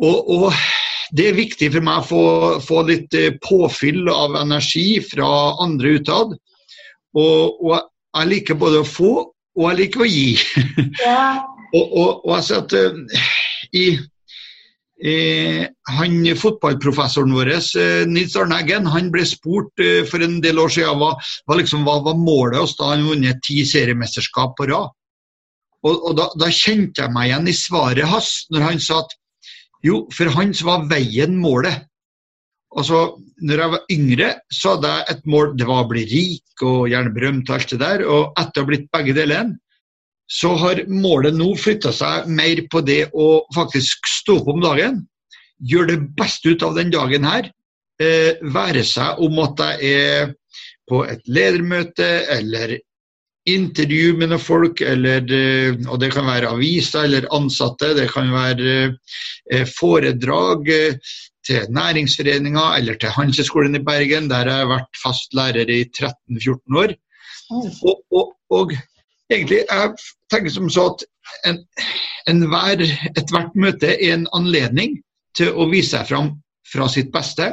Og, 0.00 0.30
og 0.30 0.52
det 1.16 1.30
er 1.30 1.38
viktig 1.38 1.70
for 1.74 1.84
meg 1.84 2.02
å 2.02 2.06
få, 2.06 2.24
få 2.64 2.84
litt 2.88 3.14
eh, 3.18 3.34
påfyll 3.42 4.08
av 4.12 4.38
energi 4.40 5.00
fra 5.04 5.30
andre 5.62 5.96
utad. 6.00 6.36
Og, 7.18 7.64
og, 7.66 7.78
jeg 8.10 8.26
liker 8.26 8.58
både 8.58 8.80
å 8.82 8.86
få 8.86 9.12
og 9.58 9.66
jeg 9.68 9.80
liker 9.84 10.04
å 10.04 10.10
gi. 10.10 10.28
Ja. 11.04 11.46
Og, 11.74 11.84
og, 11.84 12.08
og, 12.26 12.32
jeg 12.36 12.46
ser 12.48 12.64
at 12.64 12.72
uh, 12.78 13.20
i 13.76 13.84
Eh, 15.00 15.64
han 15.96 16.16
Fotballprofessoren 16.36 17.32
vår, 17.32 17.50
eh, 17.56 18.02
Nils 18.04 18.34
Arne 18.36 18.58
Eggen, 18.60 18.84
han 18.92 19.08
ble 19.08 19.24
spurt 19.24 19.80
for 20.10 20.20
en 20.20 20.42
del 20.44 20.60
år 20.60 20.74
siden 20.74 20.98
hva, 21.00 21.14
hva, 21.48 21.56
liksom, 21.56 21.86
målet 22.20 22.58
hans 22.60 22.76
da 22.76 22.90
han 22.92 23.06
vunnet 23.08 23.40
ti 23.46 23.64
seriemesterskap 23.64 24.52
på 24.58 24.68
rad. 24.68 24.92
Og, 25.88 26.10
da, 26.12 26.26
da, 26.36 26.50
kjente 26.52 27.00
jeg 27.00 27.14
meg 27.14 27.30
igjen 27.30 27.48
i 27.48 27.56
svaret 27.56 28.10
hans 28.12 28.44
når 28.52 28.66
han 28.66 28.82
sa 28.84 29.00
at 29.00 29.16
jo, 29.80 30.02
for 30.12 30.28
han 30.36 30.52
så 30.52 30.66
var 30.68 30.84
veien 30.90 31.38
målet. 31.40 31.86
Altså, 32.76 33.16
når 33.40 33.62
jeg 33.62 33.72
var 33.72 33.94
yngre, 33.94 34.28
så 34.52 34.74
hadde 34.74 34.90
jeg 34.92 35.06
et 35.14 35.24
mål. 35.32 35.54
Det 35.56 35.66
var 35.70 35.86
å 35.86 35.88
bli 35.88 36.04
rik 36.10 36.64
og 36.68 36.90
gjerne 36.92 37.14
berømt 37.16 37.48
og 37.48 37.56
alt 37.56 37.72
det 37.72 37.80
der. 37.80 38.04
Og 38.04 38.36
etter 38.36 38.60
å 38.60 38.66
ha 38.66 38.68
blitt 38.68 38.90
begge 38.92 39.16
delene, 39.16 39.56
så 40.30 40.54
har 40.60 40.82
målet 40.86 41.34
nå 41.34 41.52
flytta 41.58 41.92
seg 41.94 42.28
mer 42.30 42.62
på 42.70 42.82
det 42.86 43.02
å 43.12 43.30
faktisk 43.54 44.06
stå 44.08 44.38
opp 44.40 44.52
om 44.52 44.60
dagen. 44.62 45.00
Gjøre 45.66 45.96
det 45.96 46.12
beste 46.18 46.54
ut 46.54 46.62
av 46.66 46.76
den 46.78 46.92
dagen 46.94 47.26
her. 47.26 47.50
Eh, 48.00 48.38
være 48.54 48.84
seg 48.86 49.18
om 49.20 49.42
at 49.42 49.60
jeg 49.60 49.96
er 50.04 50.30
på 50.90 51.02
et 51.06 51.26
ledermøte 51.30 52.08
eller 52.36 52.78
intervju 53.48 54.14
med 54.18 54.30
noen 54.30 54.42
folk, 54.42 54.82
eller, 54.84 55.24
eh, 55.32 55.76
og 55.88 56.00
det 56.02 56.12
kan 56.14 56.28
være 56.28 56.52
aviser 56.54 57.06
eller 57.06 57.28
ansatte. 57.34 57.94
Det 57.96 58.08
kan 58.12 58.30
være 58.32 58.74
eh, 59.50 59.66
foredrag 59.78 60.68
eh, 60.74 61.12
til 61.46 61.66
næringsforeninger 61.72 62.76
eller 62.78 62.98
til 63.00 63.14
Handelshøyskolen 63.16 63.78
i 63.78 63.84
Bergen, 63.84 64.28
der 64.30 64.50
jeg 64.50 64.62
har 64.62 64.70
vært 64.74 65.02
fast 65.02 65.34
lærer 65.34 65.70
i 65.72 65.82
13-14 65.88 66.80
år. 66.82 66.94
Og, 67.50 68.02
og, 68.12 68.34
og, 68.54 68.76
egentlig, 69.30 69.62
jeg 69.64 69.94
tenker 70.32 70.52
som 70.54 70.68
så 70.72 70.90
at 70.92 71.04
en, 71.48 71.60
en 72.30 72.44
hver, 72.50 72.84
ethvert 73.14 73.56
møte 73.58 73.94
er 73.94 74.16
en 74.16 74.28
anledning 74.36 74.98
til 75.38 75.54
å 75.54 75.68
vise 75.70 75.94
seg 75.94 76.08
fram 76.10 76.32
fra 76.70 76.86
sitt 76.90 77.10
beste, 77.14 77.52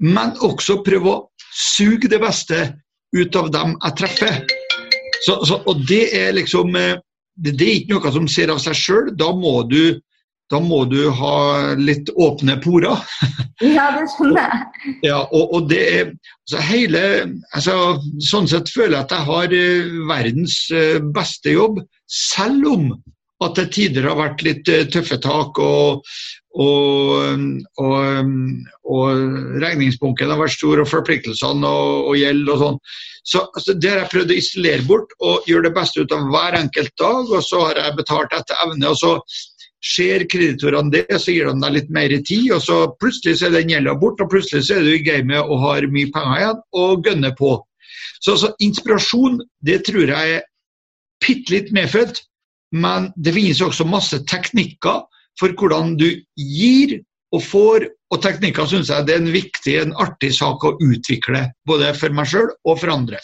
men 0.00 0.36
også 0.44 0.80
prøve 0.84 1.12
å 1.12 1.20
suge 1.50 2.08
det 2.08 2.20
beste 2.22 2.60
ut 3.16 3.36
av 3.36 3.50
dem 3.52 3.76
jeg 3.76 3.96
treffer. 4.00 4.42
Så, 5.24 5.40
så, 5.44 5.60
og 5.68 5.82
det 5.88 6.06
er 6.16 6.32
liksom 6.36 6.76
eh, 6.78 6.96
det, 7.36 7.56
det, 7.58 7.66
er 7.66 7.80
ikke 7.80 7.98
noe 7.98 8.12
som 8.14 8.28
ser 8.30 8.52
av 8.52 8.60
seg 8.62 8.76
sjøl. 8.78 9.10
Da, 9.18 9.28
da, 10.50 10.60
må 10.60 10.84
du 10.90 11.04
ha 11.14 11.36
litt 11.78 12.10
åpne 12.16 12.58
porer. 12.64 12.98
Ja, 13.60 13.90
det 13.92 14.06
skjønner 14.08 14.40
jeg. 14.40 14.92
Ja, 15.04 15.18
og, 15.36 15.50
og 15.52 15.66
det 15.68 15.80
er 15.84 16.04
altså 16.08 16.62
hele 16.64 17.00
altså, 17.52 17.74
Sånn 18.24 18.48
sett 18.48 18.70
føler 18.72 18.94
jeg 18.94 19.04
at 19.04 19.12
jeg 19.12 19.26
har 19.26 19.52
eh, 19.58 19.90
verdens 20.08 20.54
eh, 20.72 20.96
beste 21.12 21.52
jobb, 21.52 21.82
selv 22.08 22.70
om 22.70 22.86
at 23.44 23.60
det 23.60 23.66
tider 23.76 24.08
har 24.08 24.16
vært 24.16 24.46
litt 24.46 24.70
tøffe 24.92 25.16
tak 25.20 25.60
og, 25.60 26.08
og, 26.56 27.44
og, 27.84 28.32
og 28.96 29.60
regningsbunken 29.62 30.32
har 30.32 30.40
vært 30.40 30.56
stor, 30.56 30.82
og 30.82 30.90
forpliktelsene 30.90 31.68
og, 31.68 32.10
og 32.10 32.18
gjeld 32.20 32.50
og 32.52 32.64
sånn. 32.64 32.82
Så 33.30 33.44
altså, 33.44 33.74
Det 33.74 33.90
har 33.90 34.02
jeg 34.02 34.12
prøvd 34.14 34.32
å 34.32 34.38
isolere 34.40 34.86
bort 34.88 35.16
og 35.20 35.48
gjøre 35.48 35.68
det 35.68 35.76
beste 35.76 36.02
ut 36.02 36.12
av 36.16 36.28
hver 36.32 36.56
enkelt 36.60 36.92
dag. 37.00 37.30
og 37.30 37.42
Så 37.44 37.62
har 37.66 37.80
jeg 37.80 37.96
betalt 37.98 38.36
etter 38.36 38.62
evne. 38.64 38.92
og 38.92 38.96
så 38.98 39.14
Ser 39.80 40.26
kreditorene 40.28 40.92
det, 40.92 41.06
så 41.16 41.32
gir 41.32 41.48
de 41.48 41.62
deg 41.62 41.76
litt 41.76 41.92
mer 41.94 42.12
tid, 42.28 42.50
og 42.52 42.60
så 42.64 42.78
plutselig 43.00 43.38
så 43.40 43.48
er 43.48 43.54
den 43.56 43.72
gjelda 43.72 43.94
bort, 44.00 44.20
og 44.20 44.28
plutselig 44.32 44.66
så 44.66 44.76
er 44.76 44.84
du 44.84 44.92
i 44.92 45.04
gamet 45.06 45.40
og 45.40 45.62
har 45.64 45.88
mye 45.92 46.10
penger 46.12 46.42
igjen 46.42 46.64
og 46.82 47.06
gønner 47.08 47.36
på. 47.38 47.54
Så, 48.20 48.36
så 48.36 48.50
inspirasjon, 48.60 49.40
det 49.64 49.80
tror 49.88 50.12
jeg 50.12 50.34
er 50.36 50.44
bitte 51.24 51.54
litt 51.54 51.72
medfødt, 51.76 52.20
men 52.76 53.08
det 53.16 53.32
finnes 53.34 53.62
også 53.64 53.88
masse 53.88 54.20
teknikker 54.30 55.06
for 55.40 55.56
hvordan 55.56 55.96
du 55.98 56.10
gir 56.36 56.98
og 57.34 57.42
får 57.46 57.88
og 58.10 58.22
teknikker 58.24 58.66
syns 58.66 58.90
jeg 58.90 59.06
det 59.06 59.14
er 59.14 59.22
en 59.22 59.32
viktig, 59.32 59.74
en 59.78 59.92
artig 60.02 60.32
sak 60.34 60.64
å 60.66 60.74
utvikle, 60.82 61.44
både 61.68 61.92
for 61.98 62.14
meg 62.14 62.28
sjøl 62.30 62.50
og 62.66 62.80
for 62.82 62.92
andre. 62.92 63.20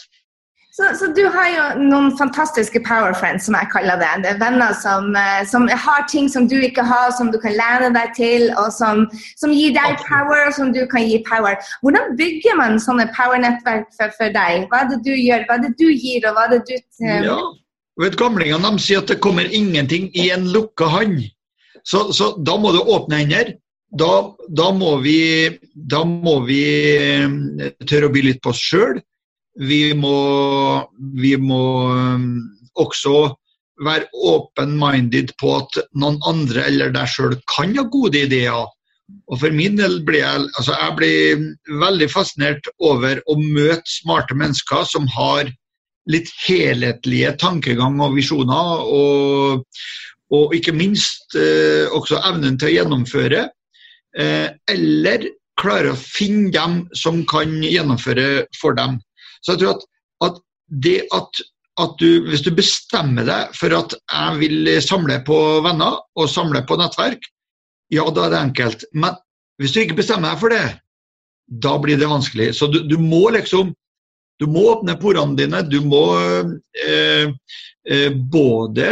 Så, 0.77 0.83
så, 0.99 1.07
du 1.17 1.23
har 1.33 1.47
jo 1.49 1.61
noen 1.89 2.11
fantastiske 2.19 2.79
power 2.85 3.15
friends, 3.17 3.47
som 3.47 3.55
jeg 3.57 3.69
kaller 3.71 3.97
det. 3.97 4.09
Det 4.21 4.29
er 4.35 4.41
venner 4.43 4.75
som, 4.77 5.07
eh, 5.17 5.39
som 5.49 5.63
har 5.65 6.03
ting 6.11 6.27
som 6.29 6.45
du 6.45 6.53
ikke 6.67 6.85
har, 6.85 7.07
som 7.17 7.31
du 7.33 7.39
kan 7.41 7.55
lene 7.57 7.89
deg 7.95 8.11
til, 8.13 8.45
og 8.61 8.67
som, 8.75 9.07
som 9.41 9.55
gir 9.57 9.73
deg 9.73 9.97
power, 10.03 10.43
og 10.45 10.53
som 10.53 10.69
du 10.75 10.83
kan 10.91 11.07
gi 11.09 11.17
power. 11.25 11.57
Hvordan 11.81 12.13
bygger 12.19 12.59
man 12.61 12.77
sånne 12.83 13.07
power-nettverk 13.17 13.89
for, 13.97 14.13
for, 14.19 14.29
deg? 14.37 14.67
Hva 14.69 14.83
er 14.83 14.93
det 14.93 15.01
du 15.07 15.15
gjør, 15.15 15.47
hva 15.49 15.57
er 15.57 15.65
det 15.65 15.73
du 15.81 15.87
gir, 15.87 16.29
og 16.29 16.37
hva 16.37 16.45
er 16.45 16.53
det 16.53 16.61
du 16.69 16.75
um... 16.77 17.25
Ja, 17.25 17.41
vet 18.05 18.21
Gamlingene 18.21 18.75
de 18.77 18.85
sier 18.85 19.01
at 19.01 19.09
det 19.09 19.17
kommer 19.25 19.49
ingenting 19.49 20.11
i 20.13 20.29
en 20.37 20.45
lukka 20.53 20.93
hånd. 20.93 21.23
Så, 21.81 22.11
så 22.13 22.35
da 22.37 22.53
må 22.61 22.77
du 22.77 22.83
åpne 22.85 23.23
hender. 23.25 23.55
Da, 23.97 24.13
da, 24.45 24.69
må 24.77 24.99
vi, 25.01 25.19
da 25.73 26.05
må 26.05 26.37
vi 26.45 26.63
tørre 27.89 28.11
å 28.11 28.13
by 28.13 28.27
litt 28.29 28.45
på 28.45 28.53
oss 28.53 28.61
sjøl 28.61 28.99
vi 29.57 29.93
må, 29.97 30.17
vi 31.17 31.35
må 31.41 31.65
um, 31.89 32.31
også 32.77 33.33
være 33.85 34.07
open-minded 34.25 35.33
på 35.41 35.53
at 35.59 35.77
noen 35.97 36.17
andre 36.29 36.65
eller 36.69 36.93
deg 36.93 37.09
sjøl 37.11 37.37
kan 37.51 37.75
ha 37.77 37.85
gode 37.93 38.25
ideer. 38.25 38.65
Og 39.31 39.39
For 39.39 39.53
min 39.55 39.77
del 39.79 40.01
blir 40.07 40.23
jeg, 40.23 40.47
altså 40.59 40.75
jeg 40.75 40.95
blir 40.97 41.45
veldig 41.83 42.09
fascinert 42.11 42.67
over 42.83 43.21
å 43.29 43.37
møte 43.39 43.85
smarte 43.87 44.35
mennesker 44.35 44.83
som 44.89 45.07
har 45.13 45.51
litt 46.11 46.29
helhetlige 46.45 47.33
tankegang 47.39 47.99
og 48.03 48.15
visjoner, 48.15 48.83
og, 48.87 49.65
og 50.31 50.55
ikke 50.55 50.75
minst 50.75 51.35
eh, 51.35 51.87
også 51.91 52.21
evnen 52.29 52.59
til 52.59 52.69
å 52.69 52.75
gjennomføre. 52.77 53.47
Eh, 54.17 54.47
eller 54.71 55.27
klare 55.59 55.91
å 55.91 55.99
finne 55.99 56.51
dem 56.53 56.79
som 56.95 57.23
kan 57.29 57.59
gjennomføre 57.63 58.45
for 58.59 58.77
dem. 58.77 58.99
Så 59.41 59.53
jeg 59.53 59.63
tror 59.63 59.77
at, 59.77 59.85
at 60.27 60.41
det 60.83 60.97
at, 61.15 61.41
at 61.83 61.95
du, 62.01 62.27
hvis 62.29 62.43
du 62.45 62.51
bestemmer 62.55 63.27
deg 63.27 63.55
for 63.57 63.73
at 63.77 63.95
jeg 63.97 64.41
vil 64.41 64.71
samle 64.83 65.19
på 65.27 65.37
venner 65.65 65.99
og 66.17 66.31
samle 66.31 66.63
på 66.67 66.79
nettverk, 66.79 67.25
ja, 67.93 68.03
da 68.11 68.27
er 68.27 68.33
det 68.33 68.43
enkelt. 68.43 68.87
Men 68.93 69.15
hvis 69.61 69.73
du 69.73 69.81
ikke 69.81 70.01
bestemmer 70.01 70.33
deg 70.33 70.41
for 70.41 70.53
det, 70.53 70.65
da 71.63 71.77
blir 71.79 71.99
det 71.99 72.09
vanskelig. 72.11 72.51
Så 72.57 72.67
du, 72.71 72.81
du 72.83 72.97
må 72.99 73.29
liksom 73.35 73.71
du 74.37 74.45
må 74.49 74.67
åpne 74.71 74.97
porene 75.01 75.37
dine. 75.37 75.63
Du 75.65 75.79
må 75.85 76.03
eh, 76.85 77.29
eh, 77.89 78.09
både 78.13 78.89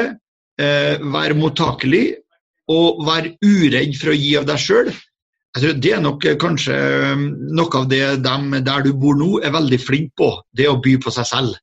eh, 0.57 1.01
være 1.01 1.37
mottakelig 1.37 2.05
og 2.71 3.03
være 3.05 3.35
uredd 3.45 3.93
for 3.99 4.13
å 4.13 4.17
gi 4.17 4.31
av 4.39 4.47
deg 4.49 4.61
sjøl. 4.61 4.89
Jeg 5.55 5.63
tror 5.63 5.77
Det 5.81 5.91
er 5.95 6.01
nok 6.03 6.25
eh, 6.27 6.39
kanskje 6.39 6.77
um, 7.15 7.27
noe 7.55 7.79
av 7.79 7.85
det 7.91 8.01
de 8.25 8.63
der 8.65 8.81
du 8.83 8.91
bor 8.99 9.15
nå 9.15 9.37
er 9.39 9.55
veldig 9.55 9.79
flinke 9.79 10.11
på, 10.19 10.33
det 10.51 10.67
å 10.67 10.81
by 10.83 10.97
på 10.99 11.13
seg 11.15 11.29
selv. 11.29 11.53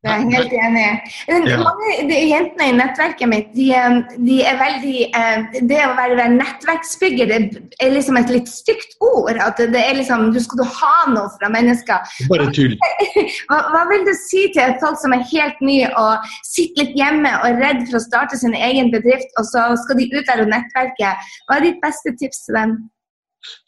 Det 0.00 0.08
er 0.08 0.22
jeg 0.22 0.32
helt 0.32 0.52
enig 0.56 0.82
i. 0.88 1.56
Mange 1.60 1.88
de 2.08 2.18
jentene 2.30 2.68
i 2.70 2.76
nettverket 2.78 3.28
mitt 3.28 3.50
de, 3.52 3.66
um, 3.76 3.98
de, 4.24 4.38
er 4.48 4.54
veldig 4.56 4.94
eh, 5.18 5.58
Det 5.68 5.80
å 5.84 5.90
være 5.98 6.28
nettverksbygger 6.38 7.28
det 7.28 7.40
er 7.84 7.92
liksom 7.92 8.16
et 8.16 8.32
litt 8.32 8.48
stygt 8.48 8.96
ord. 9.04 9.36
at 9.36 9.60
det 9.60 9.82
er 9.82 9.98
liksom, 9.98 10.30
Du 10.32 10.40
skal 10.40 10.62
du 10.62 10.64
ha 10.78 10.94
noe 11.12 11.28
fra 11.34 11.50
mennesker. 11.52 12.16
Bare 12.32 12.46
tull. 12.56 12.78
Hva, 13.50 13.58
hva, 13.74 13.82
vil 13.90 14.06
du 14.08 14.14
si 14.16 14.46
til 14.54 14.72
folk 14.80 14.96
som 15.02 15.12
er 15.12 15.26
helt 15.34 15.60
nye 15.60 15.90
og 16.00 16.32
sitter 16.48 16.86
litt 16.86 16.96
hjemme 16.96 17.34
og 17.42 17.50
er 17.50 17.60
redd 17.66 17.84
for 17.90 17.98
å 18.00 18.02
starte 18.06 18.40
sin 18.40 18.56
egen 18.56 18.88
bedrift, 18.94 19.28
og 19.36 19.44
så 19.52 19.66
skal 19.84 20.00
de 20.00 20.08
ut 20.16 20.24
der 20.32 20.46
og 20.46 20.48
nettverke? 20.54 21.12
Hva 21.44 21.60
er 21.60 21.68
ditt 21.68 21.84
beste 21.84 22.14
tips 22.16 22.46
til 22.46 22.56
dem? 22.56 22.78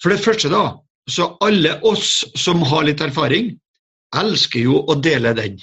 For 0.02 0.12
det 0.12 0.22
første, 0.22 0.50
da, 0.52 0.76
så 1.10 1.32
alle 1.44 1.78
oss 1.88 2.22
som 2.38 2.62
har 2.66 2.86
litt 2.86 3.02
erfaring, 3.04 3.52
elsker 4.16 4.66
jo 4.68 4.82
å 4.86 4.96
dele 5.00 5.32
den. 5.36 5.58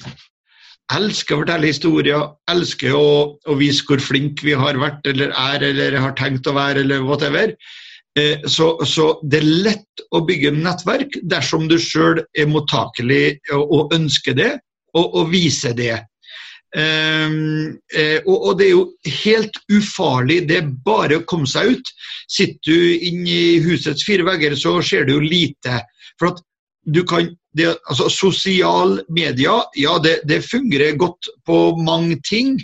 Elsker 0.94 1.36
å 1.36 1.44
fortelle 1.44 1.70
historier, 1.70 2.32
elsker 2.50 2.96
å, 2.98 3.10
å 3.38 3.58
vise 3.60 3.86
hvor 3.86 4.01
flinke 4.01 4.48
vi 4.48 4.56
har 4.58 4.80
vært 4.82 5.06
eller 5.12 5.36
er 5.38 5.68
eller 5.70 6.00
har 6.01 6.16
tenkt 6.18 6.50
å 6.50 6.56
være 6.58 6.82
eller 6.82 7.06
whatever. 7.06 7.54
Eh, 8.18 8.42
så, 8.50 8.72
så, 8.89 9.12
det 9.30 9.44
er 9.44 9.51
lett 9.70 10.04
å 10.18 10.24
bygge 10.25 10.56
nettverk 10.58 11.20
dersom 11.30 11.68
du 11.70 11.78
sjøl 11.82 12.24
er 12.34 12.50
mottakelig 12.50 13.38
og 13.54 13.94
ønsker 13.96 14.38
det, 14.39 14.51
og, 14.98 15.13
og 15.13 15.30
viser 15.30 15.78
det. 15.78 16.00
Um, 16.69 17.79
og, 18.27 18.35
og, 18.35 18.51
det 18.59 18.67
er 18.67 18.75
jo 18.75 18.83
helt 19.23 19.57
ufarlig. 19.73 20.43
Det 20.49 20.59
er 20.59 20.73
bare 20.85 21.17
å 21.19 21.25
komme 21.29 21.49
seg 21.49 21.73
ut. 21.75 21.91
Sitter 22.29 22.69
du 22.69 23.05
inn 23.09 23.25
i 23.25 23.57
husets 23.63 24.05
fire 24.05 24.27
vegger, 24.27 24.57
så 24.59 24.77
ser 24.85 25.07
du 25.07 25.15
jo 25.17 25.23
lite. 25.25 25.81
For 26.19 26.33
at 26.33 26.43
du 26.89 27.01
kan 27.07 27.31
det, 27.57 27.71
altså 27.89 28.09
Sosial 28.13 28.99
media, 29.09 29.59
ja, 29.77 29.97
det, 30.03 30.19
det 30.29 30.43
fungerer 30.45 30.97
godt 30.97 31.29
på 31.49 31.75
mange 31.81 32.19
ting. 32.29 32.59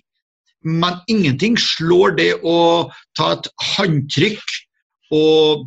Men 0.66 1.02
ingenting 1.10 1.58
slår 1.62 2.16
det 2.20 2.32
å 2.42 2.90
ta 3.18 3.36
et 3.36 3.50
håndtrykk 3.76 4.56
og 5.14 5.66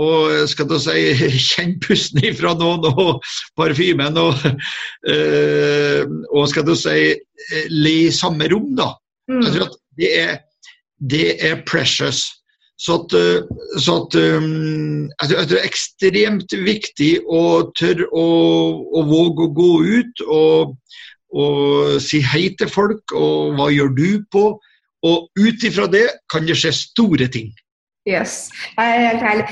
og 0.00 0.48
skal 0.50 0.68
du 0.70 0.76
si, 0.80 0.96
kjenne 1.50 1.80
pusten 1.84 2.24
ifra 2.30 2.54
noen 2.58 2.86
og 2.90 3.32
parfymen 3.58 4.18
og, 4.20 4.44
øh, 5.12 6.04
og 6.30 6.50
skal 6.50 6.66
du 6.68 6.74
si, 6.78 7.14
le 7.72 7.94
i 8.06 8.10
samme 8.14 8.48
rom, 8.52 8.72
da. 8.78 8.92
Mm. 9.30 9.42
Jeg 9.44 9.54
tror 9.56 9.66
at 9.68 9.80
det 10.00 10.12
er, 10.18 10.36
det 11.00 11.26
er 11.46 11.64
precious. 11.68 12.26
Så, 12.80 12.96
at, 12.96 13.12
så 13.76 13.94
at, 14.00 14.14
um, 14.40 15.04
jeg, 15.10 15.28
tror, 15.28 15.48
det 15.50 15.56
er 15.58 15.66
ekstremt 15.68 16.54
viktig 16.64 17.10
å 17.28 17.42
tørre 17.76 18.06
å, 18.16 18.24
å 18.96 19.02
våge 19.04 19.44
å 19.44 19.52
gå 19.58 19.72
ut 19.84 20.22
og, 20.24 20.72
og 21.36 21.98
si 22.00 22.22
hei 22.24 22.46
til 22.56 22.70
folk, 22.72 23.12
og 23.12 23.58
hva 23.58 23.68
gjør 23.74 23.92
du 23.98 24.08
på? 24.32 24.44
Og 25.04 25.28
ut 25.36 25.66
ifra 25.68 25.88
det 25.92 26.06
kan 26.32 26.48
det 26.48 26.56
skje 26.60 26.72
store 26.76 27.28
ting. 27.32 27.52
Yes, 28.08 28.48
helt 28.78 29.20
herlig. 29.20 29.44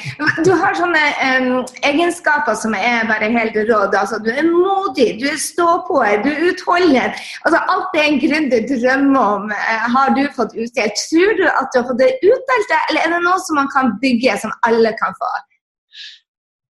Du 0.46 0.54
har 0.56 0.76
sånne 0.78 1.00
um, 1.20 1.48
egenskaper 1.84 2.56
som 2.56 2.72
er 2.72 3.04
bare 3.10 3.28
helt 3.34 3.58
råd. 3.68 3.92
Altså, 3.92 4.16
du 4.24 4.30
er 4.32 4.46
modig, 4.48 5.18
du 5.20 5.26
er 5.28 5.36
ståpåer, 5.42 6.22
du 6.24 6.30
er 6.30 6.46
utholdende. 6.48 7.10
Altså, 7.44 7.60
alt 7.74 7.90
det 7.92 8.04
en 8.06 8.16
gründer 8.22 8.64
drømmer 8.70 9.20
om, 9.20 9.52
uh, 9.52 9.84
har 9.92 10.14
du 10.16 10.22
fått 10.36 10.56
utdelt. 10.56 11.02
Tror 11.10 11.36
du 11.36 11.44
at 11.44 11.68
du 11.74 11.80
har 11.82 11.84
fått 11.90 12.00
det 12.00 12.08
utdelt, 12.22 12.72
eller 12.88 13.02
er 13.02 13.12
det 13.12 13.20
noe 13.26 13.42
som 13.44 13.60
man 13.60 13.68
kan 13.74 13.92
bygge, 14.00 14.38
som 14.40 14.56
alle 14.70 14.94
kan 14.96 15.12
få? 15.20 15.34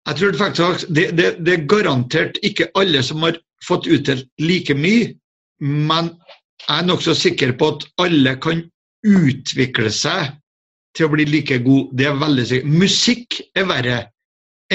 Jeg 0.09 0.19
tror 0.19 0.37
faktisk 0.41 0.91
det, 0.99 1.07
det, 1.15 1.31
det 1.47 1.55
er 1.55 1.71
garantert 1.71 2.43
ikke 2.43 2.73
alle 2.81 3.05
som 3.07 3.23
har 3.23 3.39
fått 3.63 3.87
utdelt 3.87 4.27
like 4.43 4.75
mye, 4.75 5.15
men 5.63 6.11
jeg 6.65 6.75
er 6.81 6.91
nokså 6.91 7.15
sikker 7.15 7.55
på 7.61 7.71
at 7.77 7.87
alle 8.03 8.35
kan 8.43 8.67
utvikle 9.07 9.95
seg 9.95 10.35
til 10.99 11.07
å 11.07 11.13
bli 11.13 11.27
like 11.31 11.61
god. 11.65 11.93
Det 11.97 12.09
er 12.09 12.19
veldig 12.19 12.47
sikkert. 12.51 12.79
Musikk 12.83 13.41
er 13.57 13.69
verre. 13.71 13.99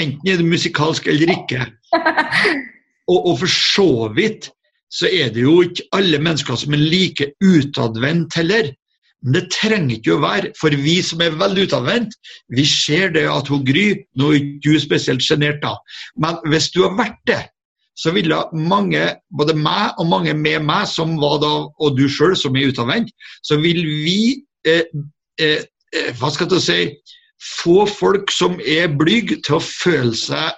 Enten 0.00 0.30
er 0.30 0.40
det 0.40 0.48
musikalsk 0.48 1.06
eller 1.12 1.36
ikke. 1.36 1.68
Og, 3.04 3.18
og, 3.28 3.34
for 3.42 3.52
så 3.52 3.88
vidt 4.16 4.46
så 4.88 5.10
er 5.12 5.28
det 5.34 5.42
jo 5.42 5.58
ikke 5.60 5.84
alle 5.92 6.16
mennesker 6.24 6.56
som 6.56 6.72
er 6.72 6.80
like 6.80 7.26
utadvendt 7.44 8.32
heller. 8.38 8.70
Men 9.20 9.36
det 9.36 9.42
trenger 9.52 9.98
ikke 9.98 10.14
å 10.14 10.22
være. 10.22 10.52
For 10.56 10.72
vi 10.72 10.94
som 11.04 11.20
er 11.20 11.36
veldig 11.36 11.66
utadvendt, 11.68 12.16
vi 12.56 12.64
ser 12.68 13.12
det 13.12 13.26
at 13.28 13.50
hun 13.52 13.66
Gry 13.68 13.90
Nå 14.16 14.30
er 14.30 14.38
ikke 14.38 14.62
du 14.64 14.80
spesielt 14.80 15.24
sjenert, 15.24 15.60
da. 15.60 15.74
Men 16.16 16.40
hvis 16.48 16.70
du 16.72 16.80
har 16.86 16.96
vært 16.96 17.20
det, 17.28 17.42
så 18.00 18.14
ville 18.14 18.40
mange, 18.56 19.02
både 19.36 19.54
meg 19.56 20.00
og 20.02 20.08
mange 20.10 20.34
med 20.34 20.64
meg, 20.66 20.88
som 20.90 21.14
var 21.20 21.38
da, 21.44 21.52
og 21.68 21.98
du 21.98 22.08
sjøl 22.10 22.34
som 22.38 22.56
er 22.56 22.72
utadvendt, 22.72 23.12
så 23.44 23.60
vil 23.62 23.84
vi 23.86 24.18
eh, 24.66 24.88
eh, 25.40 25.62
hva 26.18 26.30
skal 26.34 26.50
du 26.50 26.58
si, 26.62 26.94
få 27.64 27.84
folk 27.90 28.32
som 28.32 28.58
er 28.60 28.92
blyge, 28.98 29.40
til 29.44 29.58
å 29.58 29.64
føle 29.64 30.14
seg 30.16 30.54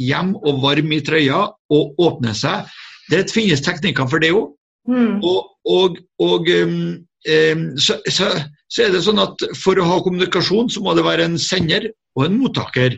hjem 0.00 0.32
og 0.38 0.62
varm 0.64 0.94
i 0.96 1.02
trøya 1.04 1.42
og 1.74 2.00
åpne 2.00 2.34
seg. 2.36 2.70
Det 3.10 3.26
finnes 3.32 3.62
teknikker 3.64 4.08
for 4.10 4.22
det 4.22 4.32
òg. 4.36 4.50
Mm. 4.88 5.20
Og, 5.26 5.50
og, 5.68 5.98
og 6.24 6.48
um, 6.56 6.78
um, 7.28 7.66
så, 7.76 7.98
så, 8.08 8.30
så, 8.70 8.86
er 8.86 8.94
det 8.94 9.02
sånn 9.04 9.20
at 9.22 9.44
for 9.60 9.78
å 9.78 9.86
ha 9.86 10.00
kommunikasjon, 10.02 10.70
så 10.72 10.82
må 10.82 10.96
det 10.96 11.04
være 11.06 11.28
en 11.28 11.38
sender 11.40 11.90
og 12.16 12.26
en 12.26 12.40
mottaker. 12.40 12.96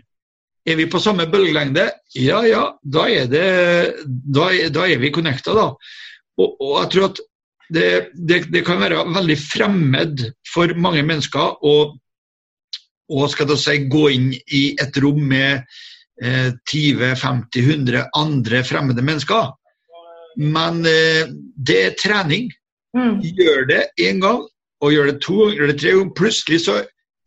Er 0.62 0.78
vi 0.78 0.86
på 0.86 1.00
samme 1.02 1.26
bølgelengde? 1.26 1.88
Ja, 2.14 2.38
ja, 2.46 2.68
da 2.86 3.08
er, 3.10 3.26
det, 3.30 3.46
da, 4.06 4.46
da 4.70 4.86
er 4.86 5.02
vi 5.02 5.10
connecta, 5.14 5.56
da. 5.58 5.72
Og, 6.38 6.54
og, 6.62 6.76
jeg 6.84 6.92
tror 6.94 7.08
at 7.10 7.22
det, 7.72 7.88
det, 8.14 8.44
det, 8.52 8.64
kan 8.66 8.80
være 8.82 9.04
veldig 9.14 9.38
fremmed 9.40 10.26
for 10.52 10.72
mange 10.76 11.02
mennesker 11.06 11.64
å, 11.64 11.74
å 13.08 13.28
si, 13.32 13.78
gå 13.92 14.04
inn 14.12 14.30
i 14.32 14.62
et 14.82 14.98
rom 15.02 15.20
med 15.32 15.62
eh, 16.22 16.52
20-50-100 16.68 18.08
andre 18.18 18.62
fremmede 18.68 19.04
mennesker. 19.04 19.52
Men 20.36 20.82
eh, 20.88 21.28
det 21.56 21.78
er 21.86 22.00
trening. 22.00 22.50
Mm. 22.96 23.20
Gjør 23.24 23.68
det 23.70 23.84
én 24.00 24.20
gang, 24.20 24.42
og 24.82 24.92
gjør 24.92 25.12
det 25.12 25.20
to 25.24 25.38
ganger, 25.38 25.58
gjør 25.58 25.72
det 25.72 25.78
tre 25.80 25.94
ganger. 25.96 26.16
Plutselig 26.18 26.64
så 26.66 26.80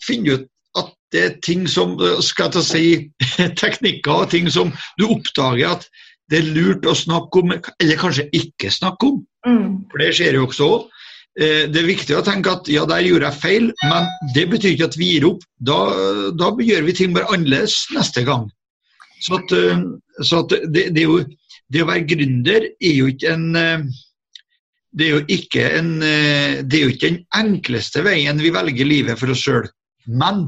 finner 0.05 0.25
du 0.25 0.43
ut 0.43 0.49
at 0.81 0.91
det 1.15 1.23
er 1.23 1.37
ting 1.45 1.69
som 1.71 1.95
skal 2.25 2.53
jeg 2.53 2.67
si, 2.69 2.87
teknikker 3.61 4.25
og 4.25 4.33
ting 4.33 4.51
som 4.51 4.73
du 4.99 5.07
oppdager 5.09 5.77
at 5.77 5.87
det 6.31 6.41
er 6.41 6.53
lurt 6.55 6.87
å 6.89 6.95
snakke 6.97 7.41
om, 7.41 7.53
eller 7.53 7.99
kanskje 8.01 8.29
ikke 8.33 8.71
snakke 8.73 9.11
om. 9.11 9.19
Mm. 9.45 9.85
For 9.91 10.01
det 10.01 10.11
skjer 10.17 10.39
jo 10.39 10.49
også. 10.49 10.69
Det 11.35 11.75
er 11.75 11.87
viktig 11.89 12.15
å 12.15 12.23
tenke 12.23 12.53
at 12.55 12.69
ja, 12.71 12.85
der 12.87 13.03
gjorde 13.03 13.27
jeg 13.27 13.41
feil, 13.41 13.65
men 13.83 14.05
det 14.37 14.45
betyr 14.53 14.71
ikke 14.71 14.87
at 14.87 14.95
vi 14.95 15.09
gir 15.09 15.25
opp. 15.27 15.41
Da, 15.67 15.79
da 16.31 16.47
gjør 16.63 16.85
vi 16.87 16.93
ting 16.95 17.15
bare 17.15 17.27
annerledes 17.35 17.81
neste 17.91 18.23
gang. 18.23 18.45
Så, 19.19 19.39
at, 19.39 19.51
eh, 19.51 19.83
så 20.23 20.43
at 20.43 20.55
det, 20.73 20.89
det, 20.95 21.05
jo, 21.05 21.19
det, 21.71 21.83
å 21.83 21.89
være 21.89 22.07
gründer 22.09 22.67
er 22.73 22.95
jo 22.95 23.09
ikke 23.11 23.33
en 23.35 23.47
eh, 23.59 23.85
det 24.95 25.09
er 25.11 25.73
en, 25.75 25.89
eh, 26.07 26.61
det 26.63 26.77
er 26.77 26.83
jo 26.85 26.91
ikke 26.93 27.09
den 27.09 27.23
enkleste 27.35 28.03
veien 28.05 28.39
vi 28.39 28.53
velger 28.55 28.87
livet 28.87 29.19
for 29.19 29.33
oss 29.33 29.41
sjøl, 29.43 29.65
men 30.07 30.45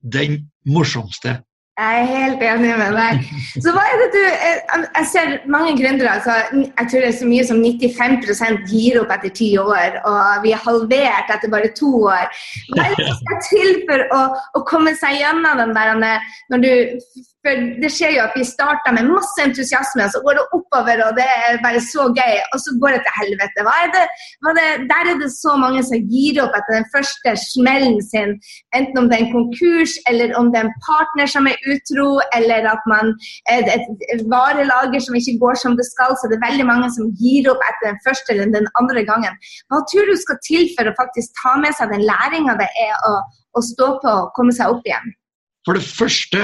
den 0.00 0.46
morsomste. 0.64 1.42
Jeg 1.76 1.96
er 2.00 2.06
helt 2.08 2.40
enig 2.40 2.70
med 2.80 2.94
deg. 2.96 3.26
Så 3.60 3.72
hva 3.74 3.82
er 3.84 3.98
det 4.00 4.06
du 4.14 4.20
Jeg 4.22 5.08
ser 5.10 5.34
mange 5.52 5.74
gründere. 5.76 6.14
Altså, 6.14 6.36
jeg 6.64 6.88
tror 6.88 7.04
det 7.04 7.10
er 7.10 7.18
så 7.18 7.28
mye 7.28 7.44
som 7.44 7.60
95% 7.60 8.62
gir 8.70 8.96
opp 9.02 9.12
etter 9.12 9.34
ti 9.36 9.50
år, 9.60 9.98
og 10.08 10.46
vi 10.46 10.54
er 10.56 10.64
halvert 10.64 11.34
etter 11.34 11.52
bare 11.52 11.68
to 11.76 11.90
år. 12.08 12.32
Hva 12.72 12.86
er 12.86 12.96
det 12.96 13.08
som 13.10 13.20
skal 13.20 13.42
til 13.50 13.72
for 13.90 14.06
å, 14.16 14.22
å 14.56 14.64
komme 14.72 14.96
seg 14.96 15.20
gjennom 15.20 15.60
den 15.60 15.76
der 15.76 15.92
når 16.00 16.64
du 16.64 16.72
for 17.46 17.66
det 17.82 17.90
skjer 17.94 18.16
jo 18.16 18.24
at 18.26 18.34
vi 18.34 18.44
starter 18.46 18.94
med 18.96 19.10
masse 19.12 19.44
entusiasme, 19.44 20.06
og 20.06 20.12
så 20.14 20.22
går 20.24 20.38
det 20.38 20.44
oppover, 20.56 21.02
og 21.06 21.18
det 21.18 21.26
er 21.26 21.60
bare 21.62 21.82
så 21.84 22.08
gøy, 22.16 22.36
og 22.52 22.62
så 22.64 22.74
går 22.82 22.96
det 22.96 23.02
til 23.06 23.16
helvete. 23.20 23.64
Hva 23.66 23.74
er 23.84 23.92
det, 23.94 24.04
hva 24.42 24.52
er 24.52 24.58
det, 24.58 24.68
der 24.90 25.10
er 25.12 25.20
det 25.22 25.30
så 25.34 25.54
mange 25.62 25.84
som 25.86 26.08
gir 26.12 26.40
opp 26.42 26.56
etter 26.58 26.78
den 26.78 26.88
første 26.94 27.34
smellen 27.44 27.98
sin, 28.10 28.34
enten 28.78 29.00
om 29.00 29.10
det 29.10 29.18
er 29.18 29.24
en 29.26 29.34
konkurs, 29.36 29.94
eller 30.10 30.34
om 30.40 30.50
det 30.50 30.60
er 30.60 30.68
en 30.68 30.76
partner 30.88 31.30
som 31.30 31.48
er 31.50 31.70
utro, 31.72 32.08
eller 32.38 32.66
at 32.72 32.90
man 32.90 33.14
er 33.52 33.70
et, 33.76 33.86
et 34.14 34.26
varelager 34.32 35.06
som 35.06 35.18
ikke 35.18 35.38
går 35.44 35.62
som 35.62 35.78
det 35.78 35.86
skal. 35.88 36.16
Så 36.18 36.30
det 36.30 36.38
er 36.38 36.46
veldig 36.48 36.66
mange 36.68 36.90
som 36.96 37.12
gir 37.20 37.50
opp 37.52 37.62
etter 37.70 37.92
den 37.92 38.02
første 38.06 38.34
eller 38.34 38.52
den 38.58 38.68
andre 38.80 39.06
gangen. 39.08 39.38
Hva 39.70 39.82
tror 39.90 40.10
du 40.10 40.16
skal 40.18 40.40
til 40.46 40.68
for 40.76 40.88
å 40.88 40.96
faktisk 40.98 41.34
ta 41.42 41.56
med 41.62 41.76
seg 41.78 41.94
den 41.94 42.04
læringa 42.08 42.58
det 42.60 42.68
er 42.82 42.94
å, 43.08 43.14
å 43.56 43.64
stå 43.64 43.92
på 44.02 44.14
og 44.22 44.32
komme 44.36 44.54
seg 44.56 44.74
opp 44.74 44.86
igjen? 44.88 45.14
For 45.66 45.78
det 45.78 45.86
første 45.86 46.42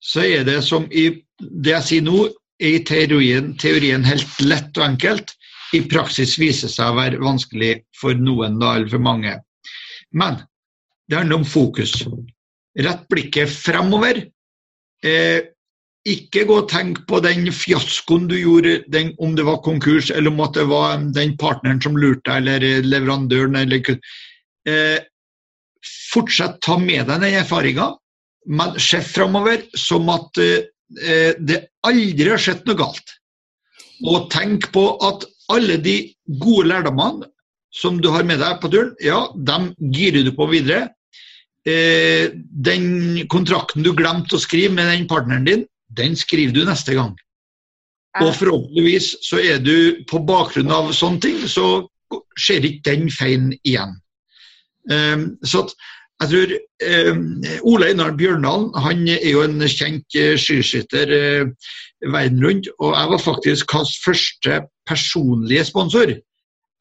så 0.00 0.24
er 0.24 0.44
det 0.48 0.60
som 0.64 0.88
i 0.90 1.10
det 1.38 1.74
jeg 1.76 1.86
sier 1.88 2.06
nå, 2.06 2.24
er 2.60 2.76
i 2.76 2.82
teorien, 2.84 3.52
teorien 3.60 4.04
helt 4.04 4.42
lett 4.44 4.76
og 4.76 4.86
enkelt. 4.86 5.36
I 5.76 5.84
praksis 5.88 6.34
viser 6.40 6.72
seg 6.72 6.90
å 6.90 6.98
være 6.98 7.20
vanskelig 7.22 7.76
for 7.96 8.18
noen 8.18 8.58
da, 8.60 8.74
eller 8.76 8.90
for 8.90 9.04
mange. 9.04 9.36
Men 10.10 10.40
det 11.08 11.20
handler 11.20 11.40
om 11.40 11.46
fokus. 11.46 11.94
Rett 12.78 13.06
blikket 13.12 13.52
fremover. 13.52 14.24
Eh, 15.06 15.40
ikke 16.08 16.46
gå 16.48 16.58
og 16.62 16.68
tenk 16.72 17.02
på 17.08 17.20
den 17.24 17.48
fiaskoen 17.52 18.26
du 18.30 18.36
gjorde, 18.38 18.80
den, 18.92 19.12
om 19.20 19.34
det 19.36 19.44
var 19.46 19.62
konkurs, 19.64 20.10
eller 20.10 20.32
om 20.32 20.42
det 20.54 20.66
var 20.70 21.00
den 21.14 21.36
partneren 21.40 21.80
som 21.82 21.96
lurte 21.96 22.24
deg, 22.28 22.48
eller 22.48 22.86
leverandøren. 22.88 23.58
Eller, 23.62 23.96
eh, 24.68 24.98
fortsett 26.10 26.60
ta 26.64 26.78
med 26.80 27.06
deg 27.06 27.20
den 27.20 27.40
erfaringa 27.40 27.92
men 28.50 28.76
se 28.82 29.00
framover 29.04 29.62
som 29.78 30.08
at 30.12 30.40
eh, 30.42 31.34
det 31.38 31.60
aldri 31.86 32.30
har 32.32 32.40
skjedd 32.42 32.64
noe 32.66 32.78
galt. 32.80 33.16
Og 34.10 34.30
tenk 34.32 34.70
på 34.74 34.84
at 35.06 35.26
alle 35.52 35.76
de 35.82 35.96
gode 36.40 36.68
lærdommene 36.70 37.28
som 37.74 38.00
du 38.02 38.08
har 38.10 38.26
med 38.26 38.40
deg 38.42 38.58
på 38.62 38.70
turen, 38.72 38.94
ja, 39.02 39.28
dem 39.34 39.70
girer 39.94 40.26
du 40.26 40.32
på 40.34 40.48
videre. 40.50 40.88
Eh, 41.68 42.32
den 42.50 43.26
kontrakten 43.30 43.84
du 43.86 43.92
glemte 43.94 44.38
å 44.38 44.42
skrive 44.42 44.74
med 44.74 44.90
den 44.90 45.06
partneren 45.10 45.46
din, 45.46 45.66
den 45.94 46.16
skriver 46.18 46.56
du 46.56 46.64
neste 46.66 46.96
gang. 46.98 47.14
Og 48.18 48.32
forhåpentligvis 48.34 49.12
så 49.22 49.38
er 49.38 49.60
du 49.62 50.02
på 50.10 50.18
bakgrunn 50.26 50.72
av 50.74 50.90
sånne 50.96 51.22
ting, 51.22 51.38
så 51.46 51.86
skjer 52.40 52.66
ikke 52.66 52.86
den 52.88 53.10
feilen 53.14 53.52
igjen. 53.62 53.94
Um, 54.90 55.26
så 55.46 55.62
at 55.66 55.74
jeg 56.20 56.28
tror 56.30 56.50
eh, 56.84 57.20
Ole 57.64 57.86
Einar 57.88 58.12
Bjørndalen 58.16 58.68
han 58.84 59.06
er 59.08 59.30
jo 59.30 59.44
en 59.46 59.62
kjent 59.64 60.16
eh, 60.20 60.36
skiskytter 60.36 61.12
eh, 61.16 61.70
verden 62.12 62.44
rundt. 62.44 62.68
Og 62.78 62.92
jeg 62.92 63.12
var 63.14 63.22
faktisk 63.24 63.72
hans 63.72 63.94
første 64.04 64.60
personlige 64.88 65.64
sponsor. 65.70 66.12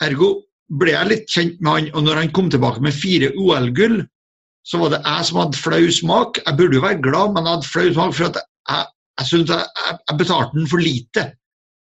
Ergo 0.03 0.33
ble 0.79 0.91
jeg 0.91 1.11
litt 1.11 1.31
kjent 1.31 1.61
med 1.63 1.71
han. 1.71 1.91
Og 1.95 2.07
når 2.07 2.23
han 2.23 2.33
kom 2.35 2.51
tilbake 2.51 2.83
med 2.83 2.95
fire 2.95 3.31
OL-gull, 3.39 4.01
så 4.67 4.81
var 4.81 4.91
det 4.93 5.01
jeg 5.05 5.27
som 5.29 5.39
hadde 5.41 5.63
flau 5.63 5.91
smak. 5.91 6.41
Jeg 6.43 6.57
burde 6.59 6.75
jo 6.75 6.85
være 6.85 7.03
glad, 7.05 7.35
men 7.35 7.47
jeg 7.47 7.55
hadde 7.55 7.71
flau 7.71 7.93
smak 7.93 8.15
for 8.17 8.29
at 8.29 8.41
jeg, 8.43 9.27
syntes 9.29 9.55
jeg, 9.55 9.69
jeg, 9.85 9.99
jeg 10.03 10.19
betalte 10.19 10.57
den 10.59 10.67
for 10.69 10.83
lite. 10.83 11.29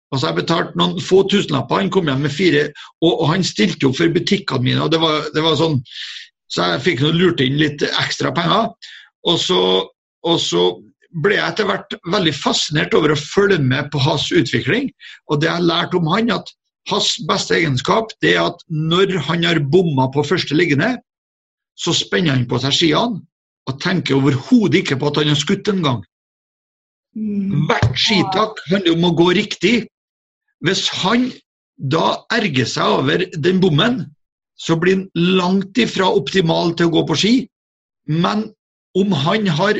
Altså 0.09 0.31
Jeg 0.31 0.39
betalte 0.39 0.79
noen 0.79 1.03
få 1.05 1.19
tusenlapper, 1.29 1.83
han 1.83 1.91
kom 1.93 2.07
hjem 2.09 2.23
med 2.25 2.33
fire, 2.33 2.63
og, 3.03 3.11
og 3.11 3.27
han 3.29 3.43
stilte 3.45 3.85
opp 3.91 3.99
for 3.99 4.15
butikkene 4.15 4.65
mine. 4.65 4.81
og 4.81 4.89
det 4.95 5.01
var, 5.03 5.27
det 5.35 5.43
var 5.45 5.59
sånn 5.59 5.77
så 6.49 6.73
jeg 6.73 6.85
fikk 6.85 7.01
lurt 7.13 7.41
inn 7.43 7.59
litt 7.59 7.83
ekstra 7.87 8.31
penger. 8.35 8.69
Og 9.29 9.37
så, 9.41 9.61
og 10.25 10.37
så 10.41 10.63
ble 11.23 11.37
jeg 11.37 11.45
etter 11.45 11.67
hvert 11.69 11.97
veldig 12.13 12.33
fascinert 12.37 12.95
over 12.97 13.13
å 13.13 13.19
følge 13.19 13.59
med 13.61 13.89
på 13.93 14.01
hans 14.03 14.29
utvikling. 14.33 14.89
Og 15.29 15.41
det 15.41 15.49
jeg 15.49 15.57
har 15.57 15.67
lært 15.67 15.97
om 15.97 16.09
han, 16.13 16.31
at 16.33 16.49
hans 16.89 17.15
beste 17.29 17.57
egenskap 17.57 18.13
det 18.23 18.35
er 18.35 18.49
at 18.49 18.61
når 18.69 19.17
han 19.27 19.45
har 19.45 19.61
bomma 19.73 20.09
på 20.13 20.25
første 20.25 20.57
liggende, 20.57 20.95
så 21.79 21.93
spenner 21.95 22.35
han 22.35 22.47
på 22.49 22.59
seg 22.61 22.75
skiene 22.75 23.21
og 23.69 23.81
tenker 23.83 24.17
overhodet 24.17 24.81
ikke 24.81 24.97
på 24.99 25.11
at 25.11 25.19
han 25.21 25.29
har 25.31 25.39
skutt 25.39 25.69
en 25.71 25.83
gang. 25.85 25.99
Mm. 27.17 27.67
Hvert 27.69 27.97
skitak 27.97 28.61
handler 28.69 28.95
om 28.95 29.05
å 29.09 29.15
gå 29.17 29.29
riktig. 29.37 29.75
Hvis 30.65 30.87
han 31.03 31.29
da 31.79 32.19
erger 32.35 32.67
seg 32.67 32.95
over 32.99 33.23
den 33.37 33.61
bommen, 33.63 34.01
så 34.59 34.75
blir 34.79 34.97
han 34.97 35.35
langt 35.39 35.77
ifra 35.79 36.09
optimal 36.11 36.73
til 36.77 36.89
å 36.89 36.95
gå 36.97 37.05
på 37.09 37.17
ski. 37.21 37.35
Men 38.09 38.49
om 38.97 39.13
han 39.25 39.47
har 39.59 39.79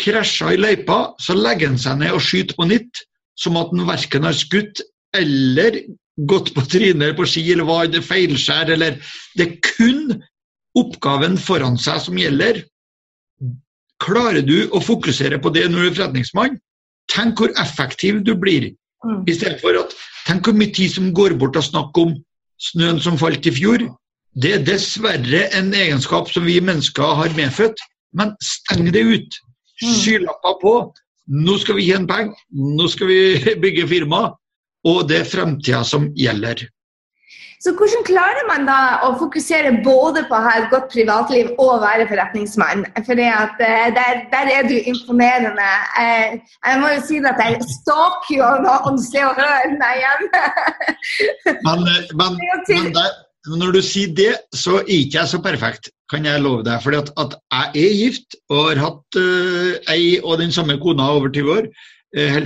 krasja 0.00 0.52
i 0.54 0.60
løypa, 0.60 1.14
så 1.20 1.36
legger 1.36 1.72
han 1.72 1.80
seg 1.80 1.98
ned 2.00 2.14
og 2.16 2.22
skyter 2.24 2.58
på 2.58 2.68
nytt, 2.70 3.02
som 3.38 3.58
at 3.58 3.72
han 3.72 3.88
verken 3.88 4.28
har 4.28 4.36
skutt 4.36 4.82
eller 5.16 5.80
gått 6.28 6.52
på 6.54 6.64
trynet 6.68 7.16
på 7.16 7.26
ski 7.28 7.44
eller 7.54 7.68
var 7.68 7.88
det 7.88 8.02
feilskjær 8.04 8.70
eller 8.74 8.98
Det 9.36 9.46
er 9.46 9.56
kun 9.64 10.20
oppgaven 10.78 11.38
foran 11.40 11.78
seg 11.80 12.00
som 12.04 12.18
gjelder. 12.20 12.62
Klarer 14.02 14.42
du 14.44 14.68
å 14.72 14.80
fokusere 14.82 15.38
på 15.42 15.52
det 15.54 15.66
når 15.70 15.78
du 15.78 15.88
er 15.88 15.96
forretningsmann? 15.96 16.60
Tenk 17.12 17.40
hvor 17.40 17.52
effektiv 17.60 18.22
du 18.24 18.34
blir. 18.38 18.70
Mm. 19.04 19.24
I 19.26 19.34
stedet 19.34 19.60
for 19.60 19.76
at 19.78 19.94
Tenk 20.22 20.46
hvor 20.46 20.54
mye 20.54 20.70
tid 20.70 20.92
som 20.92 21.08
går 21.10 21.34
bort 21.40 21.56
å 21.58 21.64
snakke 21.64 22.04
om 22.04 22.12
snøen 22.62 23.00
som 23.02 23.16
falt 23.18 23.46
i 23.48 23.50
fjor, 23.50 23.88
det 24.34 24.54
er 24.56 24.64
dessverre 24.64 25.46
en 25.58 25.72
egenskap 25.76 26.30
som 26.32 26.46
vi 26.48 26.60
mennesker 26.64 27.16
har 27.20 27.34
medfødt. 27.36 27.80
Men 28.16 28.34
steng 28.44 28.92
det 28.92 29.04
ut. 29.04 29.40
Mm. 29.82 29.94
Skylapper 30.00 30.60
på. 30.62 30.76
Nå 31.32 31.56
skal 31.62 31.78
vi 31.78 31.86
tjene 31.86 32.08
penger, 32.10 32.38
nå 32.50 32.88
skal 32.90 33.08
vi 33.08 33.18
bygge 33.64 33.88
firma. 33.88 34.28
Og 34.88 35.04
det 35.08 35.22
er 35.22 35.28
fremtida 35.30 35.84
som 35.86 36.08
gjelder. 36.18 36.64
Så 37.62 37.70
hvordan 37.78 38.02
klarer 38.02 38.42
man 38.48 38.64
da 38.66 38.76
å 39.06 39.12
fokusere 39.20 39.70
både 39.84 40.24
på 40.26 40.34
å 40.34 40.42
ha 40.42 40.54
et 40.58 40.64
godt 40.72 40.88
privatliv 40.90 41.52
og 41.62 41.84
være 41.84 42.08
forretningsmann? 42.10 42.82
For 43.06 43.14
uh, 43.14 43.52
der, 43.60 44.24
der, 44.32 44.50
er 44.50 44.66
du 44.66 44.74
imponerende. 44.80 45.68
Uh, 45.94 46.40
jeg 46.42 46.80
må 46.82 46.90
jo 46.90 47.04
si 47.06 47.20
at 47.22 47.38
jeg 47.44 47.60
stalker 47.76 48.34
jo 48.40 48.48
om 48.90 48.98
Se 48.98 49.22
og 49.28 49.38
Hør 49.38 49.76
meg 49.78 50.02
hjemme. 50.02 50.42
men, 51.68 51.86
eh, 51.92 52.10
men, 52.18 52.40
men 52.42 52.90
der, 52.98 53.14
når 53.50 53.74
du 53.74 53.80
sier 53.82 54.12
det, 54.14 54.32
så 54.54 54.78
er 54.80 54.90
ikke 54.94 55.18
jeg 55.18 55.30
så 55.32 55.40
perfekt, 55.42 55.90
kan 56.10 56.26
jeg 56.26 56.42
love 56.42 56.62
deg. 56.66 56.78
For 56.84 56.94
at, 56.94 57.10
at, 57.18 57.34
jeg 57.74 57.86
er 57.88 57.96
gift 57.98 58.36
og 58.52 58.68
har 58.68 58.82
hatt 58.84 59.18
uh, 59.18 59.72
ei 59.90 60.20
og 60.22 60.38
den 60.38 60.54
samme 60.54 60.78
kona 60.82 61.08
over 61.16 61.32
20 61.32 61.56
år. 61.56 61.70
Uh, 62.14 62.38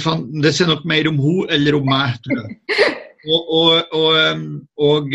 det 0.44 0.54
sier 0.56 0.70
nok 0.70 0.86
mer 0.88 1.08
om 1.10 1.20
hun 1.20 1.52
eller 1.52 1.76
om 1.76 1.88
meg. 1.90 2.16
tror 2.24 2.44
jeg. 2.44 2.60
Og, 3.26 3.48
og, 3.50 3.94
og, 3.98 4.42
og, 4.78 5.14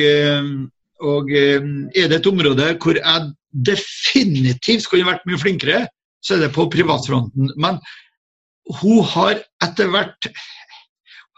og 1.00 1.30
er 1.32 2.10
det 2.12 2.18
et 2.18 2.26
område 2.28 2.66
hvor 2.84 2.98
jeg 2.98 3.30
definitivt 3.68 4.84
skulle 4.84 5.08
vært 5.08 5.24
mye 5.30 5.40
flinkere, 5.40 5.86
så 6.20 6.36
er 6.36 6.44
det 6.44 6.50
på 6.52 6.66
privatfronten. 6.74 7.54
Men 7.56 7.80
hun 8.82 9.00
har 9.14 9.40
etter 9.64 9.88
hvert 9.94 10.28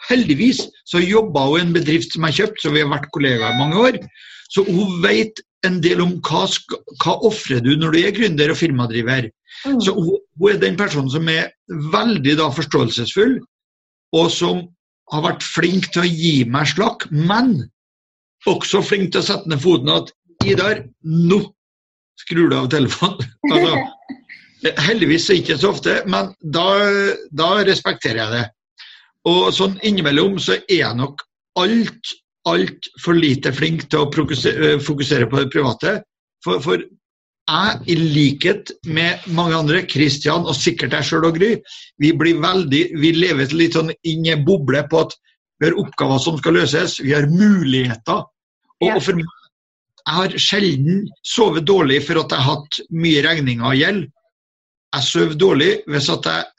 Heldigvis 0.10 0.66
så 0.90 1.02
jobba 1.04 1.46
hun 1.48 1.60
i 1.60 1.64
en 1.68 1.74
bedrift 1.76 2.16
som 2.16 2.28
jeg 2.28 2.40
kjøpt, 2.42 2.62
så 2.62 2.74
vi 2.74 2.84
har 2.84 2.92
vært 2.92 3.12
kollegaer 3.16 3.56
i 3.56 3.60
mange 3.62 3.80
år. 3.80 4.00
Så 4.54 4.66
hun 4.68 5.00
vet 5.04 5.40
en 5.68 5.80
del 5.84 6.02
om 6.04 6.18
hva, 6.28 6.44
hva 7.04 7.16
ofrer 7.28 7.64
du 7.64 7.74
når 7.80 7.96
du 7.96 8.00
er 8.02 8.16
gründer 8.16 8.52
og 8.52 8.60
firmadriver. 8.60 9.30
Mm. 9.64 9.80
Så 9.82 9.96
hun, 9.96 10.18
hun, 10.40 10.50
er 10.52 10.60
den 10.62 10.78
personen 10.80 11.12
som 11.14 11.30
er 11.32 11.54
veldig 11.94 12.36
da 12.40 12.50
forståelsesfull, 12.54 13.38
og 14.14 14.28
som 14.32 14.66
har 15.14 15.24
vært 15.26 15.46
flink 15.46 15.90
til 15.94 16.04
å 16.04 16.10
gi 16.10 16.36
meg 16.50 16.70
slakk, 16.74 17.08
men 17.12 17.56
også 18.50 18.84
flink 18.84 19.14
til 19.14 19.24
å 19.24 19.28
sette 19.30 19.50
ned 19.50 19.62
foten 19.64 19.92
at 19.94 20.12
Idar, 20.44 20.82
nå 21.08 21.38
skrur 22.20 22.50
du 22.52 22.58
av 22.58 22.72
telefonen. 22.74 23.24
Altså, 24.64 24.74
heldigvis 24.80 25.26
ikke 25.34 25.58
så 25.60 25.74
ofte, 25.74 25.98
men 26.08 26.30
da, 26.56 26.64
da 27.36 27.50
respekterer 27.68 28.22
jeg 28.22 28.32
det. 28.32 28.44
Og 29.30 29.54
sånn 29.56 29.78
innimellom 29.88 30.36
så 30.42 30.58
er 30.68 30.80
jeg 30.82 31.00
nok 31.00 31.22
alt, 31.60 32.12
altfor 32.50 33.16
lite 33.16 33.54
flink 33.56 33.86
til 33.92 34.04
å 34.04 34.10
fokusere, 34.12 34.76
fokusere 34.84 35.30
på 35.32 35.40
det 35.40 35.52
private. 35.54 35.94
For, 36.44 36.60
for 36.64 36.82
jeg, 36.84 37.78
i 37.92 37.96
likhet 38.00 38.72
med 38.88 39.24
mange 39.36 39.56
andre, 39.60 39.84
Kristian 39.88 40.48
og 40.48 40.56
sikkert 40.58 40.96
jeg 40.98 41.08
sjøl 41.10 41.30
og 41.30 41.38
Gry, 41.40 41.54
vi, 42.04 42.12
blir 42.20 42.42
veldig, 42.44 42.84
vi 43.00 43.14
lever 43.16 43.56
litt 43.56 43.78
sånn 43.78 43.94
inn 44.04 44.28
i 44.28 44.34
en 44.36 44.44
boble 44.48 44.84
på 44.92 45.06
at 45.06 45.16
vi 45.62 45.70
har 45.70 45.80
oppgaver 45.80 46.20
som 46.20 46.40
skal 46.40 46.58
løses, 46.60 46.98
vi 47.00 47.14
har 47.16 47.30
muligheter. 47.32 48.26
Og, 48.82 48.90
Ja. 48.90 48.98
og 48.98 49.04
for 49.06 49.16
meg, 49.16 49.28
jeg 50.04 50.16
har 50.18 50.34
sjelden 50.42 51.06
sovet 51.24 51.64
dårlig 51.64 52.02
for 52.04 52.20
at 52.20 52.34
jeg 52.34 52.44
har 52.44 52.58
hatt 52.58 52.80
mye 52.92 53.22
regninger 53.24 53.70
og 53.70 53.78
gjeld. 53.80 54.02
Jeg 54.94 55.08
sover 55.08 55.38
dårlig 55.40 55.70
hvis 55.88 56.10
at 56.12 56.28
jeg 56.28 56.50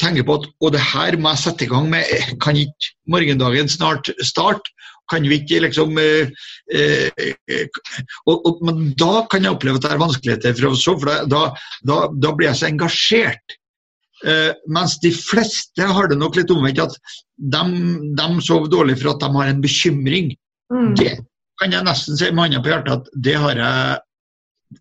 tenker 0.00 0.26
på 0.26 0.38
at 0.40 0.48
og 0.60 0.72
det 0.74 0.82
her 0.84 1.16
må 1.20 1.32
jeg 1.32 1.42
sette 1.44 1.66
i 1.66 1.70
gang 1.70 1.88
med. 1.92 2.08
Eh, 2.12 2.32
Kan 2.42 2.58
ikke 2.60 2.92
morgendagen 3.08 3.70
snart 3.72 4.10
starte? 4.20 4.72
Kan 5.10 5.22
vi 5.22 5.38
ikke 5.38 5.60
liksom 5.62 5.98
eh, 6.02 6.32
eh, 6.74 7.10
eh, 7.22 7.68
og, 8.26 8.40
og, 8.42 8.64
Men 8.66 8.90
da 8.98 9.22
kan 9.30 9.44
jeg 9.44 9.54
oppleve 9.54 9.78
at 9.78 9.86
det 9.86 9.92
er 9.94 10.02
vanskeligheter 10.02 10.56
for 10.58 10.72
å 10.72 10.80
sove, 10.80 11.04
for 11.04 11.28
da, 11.30 11.44
da, 11.86 12.00
da 12.10 12.32
blir 12.34 12.50
jeg 12.50 12.60
så 12.60 12.68
engasjert. 12.70 13.56
Eh, 14.26 14.50
mens 14.72 14.96
de 15.04 15.12
fleste 15.14 15.86
har 15.86 16.10
det 16.10 16.18
nok 16.18 16.36
litt 16.38 16.50
omvendt, 16.50 16.82
at 16.82 16.98
de, 17.36 17.62
de 18.18 18.28
sover 18.42 18.72
dårlig 18.72 18.98
for 18.98 19.12
at 19.12 19.22
de 19.22 19.30
har 19.36 19.52
en 19.52 19.62
bekymring. 19.62 20.34
Mm. 20.72 20.92
Det 20.98 21.14
kan 21.60 21.72
jeg 21.72 21.86
nesten 21.86 22.18
si 22.18 22.28
med 22.32 22.48
hånda 22.48 22.64
på 22.64 22.72
hjertet 22.72 22.98
at 22.98 23.10
det 23.24 23.38
har 23.40 23.62
jeg 23.62 24.02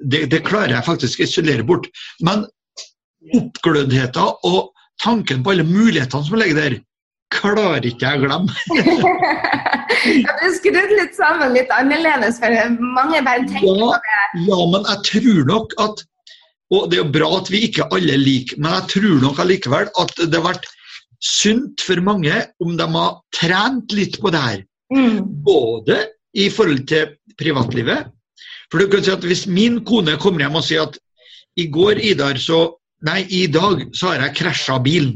det, 0.01 0.25
det 0.31 0.41
klarer 0.47 0.73
jeg 0.73 0.87
faktisk 0.87 1.21
å 1.21 1.27
isolere 1.27 1.65
bort. 1.67 1.85
Men 2.25 2.47
oppgløddheten 3.33 4.33
og 4.49 4.71
tanken 5.03 5.43
på 5.43 5.51
alle 5.55 5.65
mulighetene 5.67 6.27
som 6.27 6.37
ligger 6.39 6.59
der, 6.61 6.75
klarer 7.33 7.83
ikke 7.87 8.05
jeg 8.05 8.19
å 8.21 8.25
glemme. 8.27 8.53
ja, 10.25 10.35
du 10.41 10.47
skrudd 10.55 10.91
litt 10.95 11.15
sammen 11.17 11.55
litt 11.55 11.71
annerledes, 11.73 12.37
for 12.41 12.53
mange 12.95 13.21
bare 13.25 13.47
tenker 13.49 13.65
Ja. 13.65 13.75
på 13.81 13.89
det. 14.05 14.45
Ja, 14.49 14.59
men 14.73 14.85
jeg 14.91 14.99
tror 15.11 15.41
nok 15.53 15.73
at 15.79 16.05
Og 16.73 16.87
det 16.89 16.97
er 16.97 17.03
jo 17.03 17.11
bra 17.13 17.27
at 17.37 17.49
vi 17.53 17.59
ikke 17.67 17.85
alle 17.93 18.15
er 18.15 18.17
like, 18.17 18.55
men 18.57 18.73
jeg 18.73 18.87
tror 18.95 19.19
nok 19.21 19.37
allikevel 19.43 19.85
at 20.01 20.13
det 20.17 20.33
har 20.33 20.47
vært 20.47 20.63
sunt 21.21 21.83
for 21.85 22.01
mange 22.01 22.33
om 22.63 22.71
de 22.79 22.87
har 22.95 23.11
trent 23.37 23.93
litt 23.93 24.17
på 24.21 24.31
det 24.33 24.41
her. 24.41 24.63
Mm. 24.89 25.19
Både 25.45 25.99
i 26.33 26.47
forhold 26.49 26.87
til 26.89 27.13
privatlivet. 27.37 28.09
For 28.71 28.81
du 28.81 28.89
kan 28.89 29.05
si 29.05 29.13
at 29.13 29.21
Hvis 29.23 29.45
min 29.45 29.77
kone 29.85 30.17
kommer 30.17 30.41
hjem 30.41 30.57
og 30.57 30.65
sier 30.65 30.87
at 30.89 30.97
i 31.55 31.67
går, 31.69 32.01
Idar, 32.01 32.33
så 32.41 32.73
Nei, 33.05 33.21
i 33.29 33.45
dag 33.51 33.83
så 33.95 34.11
har 34.11 34.23
jeg 34.23 34.37
krasja 34.39 34.79
bilen. 34.81 35.15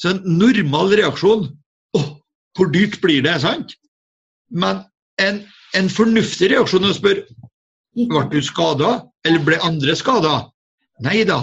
Så 0.00 0.14
en 0.14 0.22
normal 0.40 0.94
reaksjon 0.96 1.48
Å, 1.96 2.00
hvor 2.56 2.70
dyrt 2.72 3.00
blir 3.02 3.24
det? 3.26 3.34
sant? 3.42 3.74
Men 4.50 4.84
en, 5.20 5.42
en 5.76 5.90
fornuftig 5.92 6.52
reaksjon 6.54 6.86
er 6.86 6.94
å 6.94 6.96
spørre 6.96 7.26
ble 8.10 8.22
du 8.30 8.38
skada, 8.46 8.90
eller 9.26 9.42
ble 9.44 9.58
andre 9.66 9.96
skada? 9.98 10.34
Nei 11.02 11.24
da. 11.26 11.40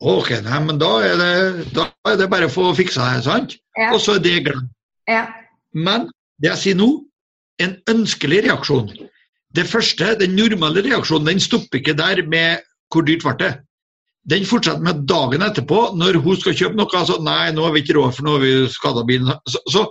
Ok, 0.00 0.30
nei, 0.46 0.58
men 0.64 0.78
da 0.80 0.90
er 1.04 1.16
det, 1.18 1.66
da 1.74 1.88
er 2.08 2.16
det 2.20 2.30
bare 2.30 2.48
å 2.48 2.52
få 2.52 2.70
fiksa 2.78 3.08
det, 3.12 3.24
sant? 3.26 3.56
Ja. 3.76 3.90
Og 3.92 4.00
så 4.02 4.16
er 4.16 4.24
det 4.24 4.36
glemt. 4.46 4.70
Ja. 5.10 5.26
Men 5.74 6.08
det 6.40 6.52
jeg 6.52 6.62
sier 6.62 6.78
nå, 6.78 6.88
en 7.62 7.76
ønskelig 7.90 8.44
reaksjon. 8.46 8.90
Det 9.54 9.66
første, 9.66 10.12
den 10.20 10.36
normale 10.38 10.84
reaksjonen, 10.86 11.26
den 11.32 11.42
stopper 11.42 11.80
ikke 11.80 11.96
der 11.98 12.22
med 12.30 12.64
hvor 12.92 13.04
dyrt 13.06 13.26
ble 13.26 13.34
det. 13.42 13.52
Den 14.28 14.44
fortsetter 14.44 14.84
med 14.84 15.06
dagen 15.08 15.44
etterpå, 15.44 15.80
når 15.96 16.20
hun 16.24 16.36
skal 16.36 16.56
kjøpe 16.56 16.76
noe. 16.76 16.90
Altså, 16.98 17.16
nei, 17.24 17.48
nå 17.56 17.64
har 17.64 17.72
vi 17.74 17.82
ikke 17.84 17.96
råd, 17.96 18.12
for 18.16 18.28
har 18.34 18.42
vi 18.42 18.52
skada 18.72 19.04
bilen. 19.08 19.32
Så, 19.48 19.62
så, 19.72 19.84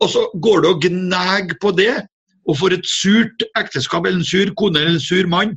og 0.00 0.10
så 0.12 0.24
går 0.44 0.64
det 0.64 0.70
og 0.70 0.86
gnager 0.86 1.58
på 1.60 1.72
det, 1.76 1.92
og 2.48 2.58
får 2.60 2.78
et 2.78 2.88
surt 2.88 3.44
ekteskap, 3.60 4.06
eller 4.06 4.22
en 4.22 4.28
sur 4.28 4.52
kone 4.56 4.80
eller 4.80 4.96
en 4.96 5.04
sur 5.04 5.28
mann. 5.28 5.56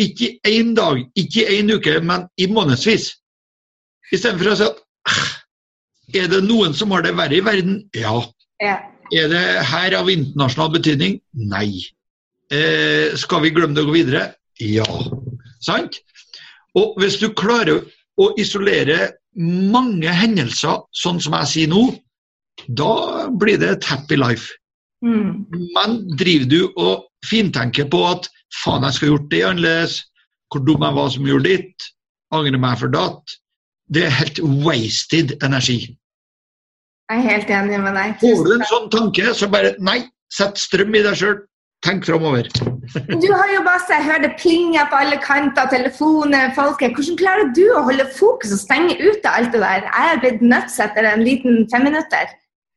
Ikke 0.00 0.34
én 0.48 0.74
dag, 0.76 1.00
ikke 1.16 1.46
én 1.56 1.72
uke, 1.72 1.96
men 2.04 2.26
i 2.36 2.48
månedsvis. 2.52 3.14
Istedenfor 4.12 4.52
å 4.52 4.56
si 4.58 4.66
at 4.68 4.82
«Ah, 5.08 5.32
er 6.14 6.28
det 6.30 6.42
noen 6.44 6.76
som 6.76 6.92
har 6.92 7.04
det 7.06 7.16
verre 7.16 7.38
i 7.38 7.44
verden? 7.44 7.80
Ja. 7.96 8.18
Ja. 8.62 8.76
Er 9.14 9.30
det 9.30 9.44
her 9.70 9.96
av 9.96 10.10
internasjonal 10.10 10.74
betydning? 10.76 11.20
Nei. 11.32 11.86
Eh, 12.52 13.16
skal 13.18 13.42
vi 13.44 13.52
glemme 13.54 13.76
det 13.76 13.84
og 13.84 13.90
gå 13.90 13.96
videre? 14.00 14.28
Ja. 14.62 14.86
Sant? 15.64 15.98
Og 16.76 16.98
hvis 17.00 17.18
du 17.22 17.30
klarer 17.36 17.84
å 18.20 18.30
isolere 18.40 19.12
mange 19.36 20.12
hendelser, 20.12 20.84
sånn 20.96 21.20
som 21.22 21.36
jeg 21.40 21.52
sier 21.52 21.72
nå, 21.72 21.82
da 22.68 23.28
blir 23.28 23.60
det 23.60 23.72
et 23.74 23.88
happy 23.88 24.16
life. 24.16 24.54
Mm. 25.04 25.44
Men 25.76 25.98
driver 26.16 26.48
du 26.48 26.60
og 26.80 27.06
fintenker 27.28 27.88
på 27.92 28.00
at 28.08 28.30
faen, 28.62 28.86
jeg 28.86 28.96
skulle 28.96 29.16
gjort 29.16 29.32
det 29.32 29.42
annerledes, 29.44 29.98
hvor 30.52 30.64
dum 30.64 30.84
jeg 30.86 30.96
var 30.96 31.12
som 31.12 31.28
gjorde 31.28 31.52
ditt, 31.52 31.88
angrer 32.34 32.62
meg 32.62 32.80
for 32.80 32.92
datt, 32.92 33.36
det 33.92 34.06
er 34.06 34.18
helt 34.20 34.40
wasted 34.64 35.36
energi. 35.46 35.80
Jeg 37.06 37.22
er 37.22 37.28
helt 37.28 37.50
enig 37.54 37.78
med 37.84 37.94
deg. 37.94 38.16
Får 38.22 38.40
du 38.46 38.54
en 38.56 38.64
sånn 38.66 38.88
tanke, 38.90 39.34
så 39.36 39.48
bare 39.50 39.76
nei, 39.84 40.00
sett 40.32 40.58
strøm 40.58 40.96
i 40.96 41.04
deg 41.04 41.18
sjøl. 41.20 41.36
Tenk 41.86 42.06
framover. 42.08 42.48
Du 43.22 43.28
har 43.32 43.50
jo 43.52 43.60
bare 43.66 43.82
jeg 43.90 44.04
hører 44.06 44.22
det 44.24 44.32
plinger 44.40 44.86
på 44.90 44.98
alle 45.02 45.18
kanter, 45.22 45.68
telefoner, 45.70 46.52
folket. 46.56 46.94
Hvordan 46.96 47.18
klarer 47.20 47.52
du 47.56 47.64
å 47.74 47.84
holde 47.86 48.06
fokus 48.16 48.54
og 48.54 48.62
stenge 48.62 48.96
ute 49.02 49.30
alt 49.30 49.52
det 49.54 49.60
der? 49.62 49.86
Jeg 49.86 50.12
er 50.12 50.20
blitt 50.22 50.42
nødt 50.42 50.78
etter 50.86 51.08
en 51.10 51.24
liten 51.26 51.66
femminutter. 51.72 52.34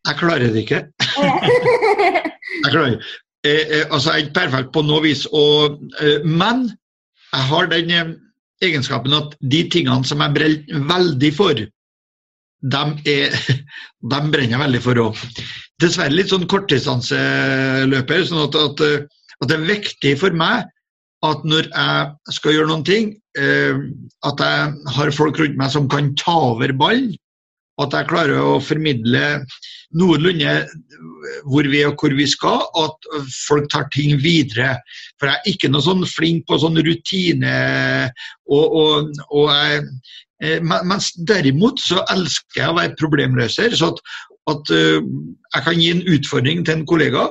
Jeg 0.08 0.20
klarer 0.20 0.54
det 0.54 0.64
ikke. 0.66 0.82
Jeg 2.64 2.72
klarer. 2.72 2.98
Eh, 3.46 3.64
eh, 3.80 3.86
altså, 3.88 4.12
jeg 4.12 4.16
er 4.16 4.24
ikke 4.26 4.36
perfekt 4.36 4.72
på 4.76 4.82
noe 4.84 5.00
vis, 5.06 5.22
og, 5.32 5.78
eh, 6.04 6.26
men 6.28 6.66
jeg 7.32 7.46
har 7.52 7.70
den 7.72 7.94
eh, 7.96 8.10
egenskapen 8.66 9.16
at 9.16 9.38
de 9.40 9.62
tingene 9.72 10.04
som 10.08 10.20
jeg 10.26 10.36
brenner 10.36 10.88
veldig 10.90 11.30
for, 11.38 11.62
dem, 12.62 12.98
er, 13.08 13.36
de 14.12 14.20
brenner 14.34 14.64
veldig 14.64 14.82
for 14.84 15.04
òg. 15.06 15.24
Dessverre 15.80 16.14
litt 16.14 16.34
sånn 16.34 16.48
kortdistanseløper, 16.52 18.26
sånn 18.28 18.46
at, 18.48 18.60
at, 18.60 18.84
eh, 18.86 19.08
at 19.40 19.52
det 19.52 19.58
er 19.58 19.72
viktig 19.72 20.18
for 20.20 20.36
meg 20.36 20.68
at 21.28 21.44
når 21.48 21.68
jeg 21.68 22.36
skal 22.36 22.56
gjøre 22.56 22.70
noen 22.70 22.86
ting, 22.88 23.10
eh, 23.40 23.76
at 24.28 24.44
jeg 24.44 24.94
har 24.96 25.12
folk 25.16 25.40
rundt 25.40 25.58
meg 25.60 25.74
som 25.74 25.90
kan 25.92 26.14
ta 26.20 26.36
over 26.54 26.72
ballen. 26.80 27.12
At 27.80 27.96
jeg 27.96 28.10
klarer 28.10 28.40
å 28.40 28.60
formidle 28.64 29.24
noenlunde 29.98 30.54
hvor 31.50 31.68
vi 31.70 31.82
er 31.82 31.92
og 31.92 32.00
hvor 32.02 32.14
vi 32.16 32.26
skal, 32.30 32.64
at 32.78 33.10
folk 33.48 33.70
tar 33.72 33.88
ting 33.94 34.18
videre. 34.22 34.76
For 35.20 35.30
jeg 35.30 35.40
er 35.40 35.54
ikke 35.54 35.72
noe 35.72 35.86
sånn 35.86 36.06
flink 36.10 36.46
på 36.50 36.60
sånn 36.62 36.80
rutine. 36.86 37.54
Og, 38.50 38.76
og, 38.82 39.22
og 39.30 39.48
jeg, 39.54 39.86
eh, 40.44 40.60
mens 40.64 41.12
derimot 41.30 41.82
så 41.84 42.04
elsker 42.14 42.64
jeg 42.64 42.74
å 42.74 42.78
være 42.80 43.00
problemløser. 43.00 43.76
Så 43.78 43.94
at, 43.94 44.04
at 44.54 44.76
eh, 44.76 45.00
jeg 45.56 45.66
kan 45.66 45.82
gi 45.82 45.90
en 45.96 46.06
utfordring 46.18 46.66
til 46.66 46.80
en 46.80 46.86
kollega, 46.90 47.30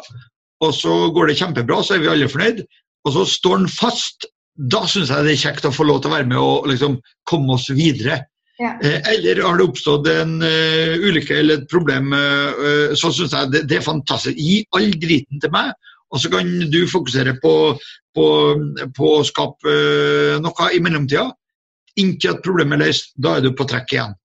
og 0.65 0.75
så 0.75 0.97
går 1.15 1.31
det 1.31 1.39
kjempebra, 1.39 1.83
så 1.85 1.97
er 1.97 2.03
vi 2.03 2.11
alle 2.11 2.31
fornøyd. 2.31 2.65
Og 3.07 3.15
så 3.15 3.29
står 3.31 3.63
den 3.63 3.71
fast. 3.71 4.27
Da 4.59 4.83
syns 4.91 5.13
jeg 5.15 5.23
det 5.23 5.37
er 5.37 5.45
kjekt 5.45 5.69
å 5.69 5.71
få 5.71 5.85
lov 5.87 6.01
til 6.03 6.11
å 6.11 6.17
være 6.17 6.27
med 6.33 6.41
og 6.43 6.67
liksom 6.67 6.97
komme 7.31 7.55
oss 7.55 7.69
videre. 7.71 8.25
Ja. 8.59 8.73
Eh, 8.83 9.13
Eller 9.13 9.43
har 9.43 9.59
det 9.59 9.67
oppstått 9.69 10.09
en 10.11 10.41
uh, 10.43 10.95
ulykke 10.99 11.37
eller 11.39 11.61
et 11.61 11.69
problem, 11.71 12.11
eh, 12.13 12.95
så 12.99 13.13
syns 13.15 13.37
jeg 13.37 13.53
det, 13.53 13.63
det 13.71 13.79
er 13.79 13.87
fantastisk. 13.87 14.35
Gi 14.35 14.65
all 14.75 14.91
driten 14.99 15.39
til 15.43 15.53
meg, 15.55 15.71
og 16.11 16.23
så 16.23 16.31
kan 16.33 16.51
du 16.73 16.81
fokusere 16.91 17.37
på, 17.43 17.53
på, 18.19 18.27
på 18.99 19.13
å 19.15 19.27
skape 19.27 19.75
uh, 19.75 20.39
noe 20.43 20.71
i 20.75 20.83
mellomtida. 20.83 21.29
Inntil 22.03 22.35
at 22.35 22.43
problemet 22.43 22.81
er 22.81 22.89
løst, 22.89 23.15
da 23.15 23.37
er 23.39 23.47
du 23.47 23.53
på 23.55 23.67
trekk 23.71 23.95
igjen. 23.95 24.19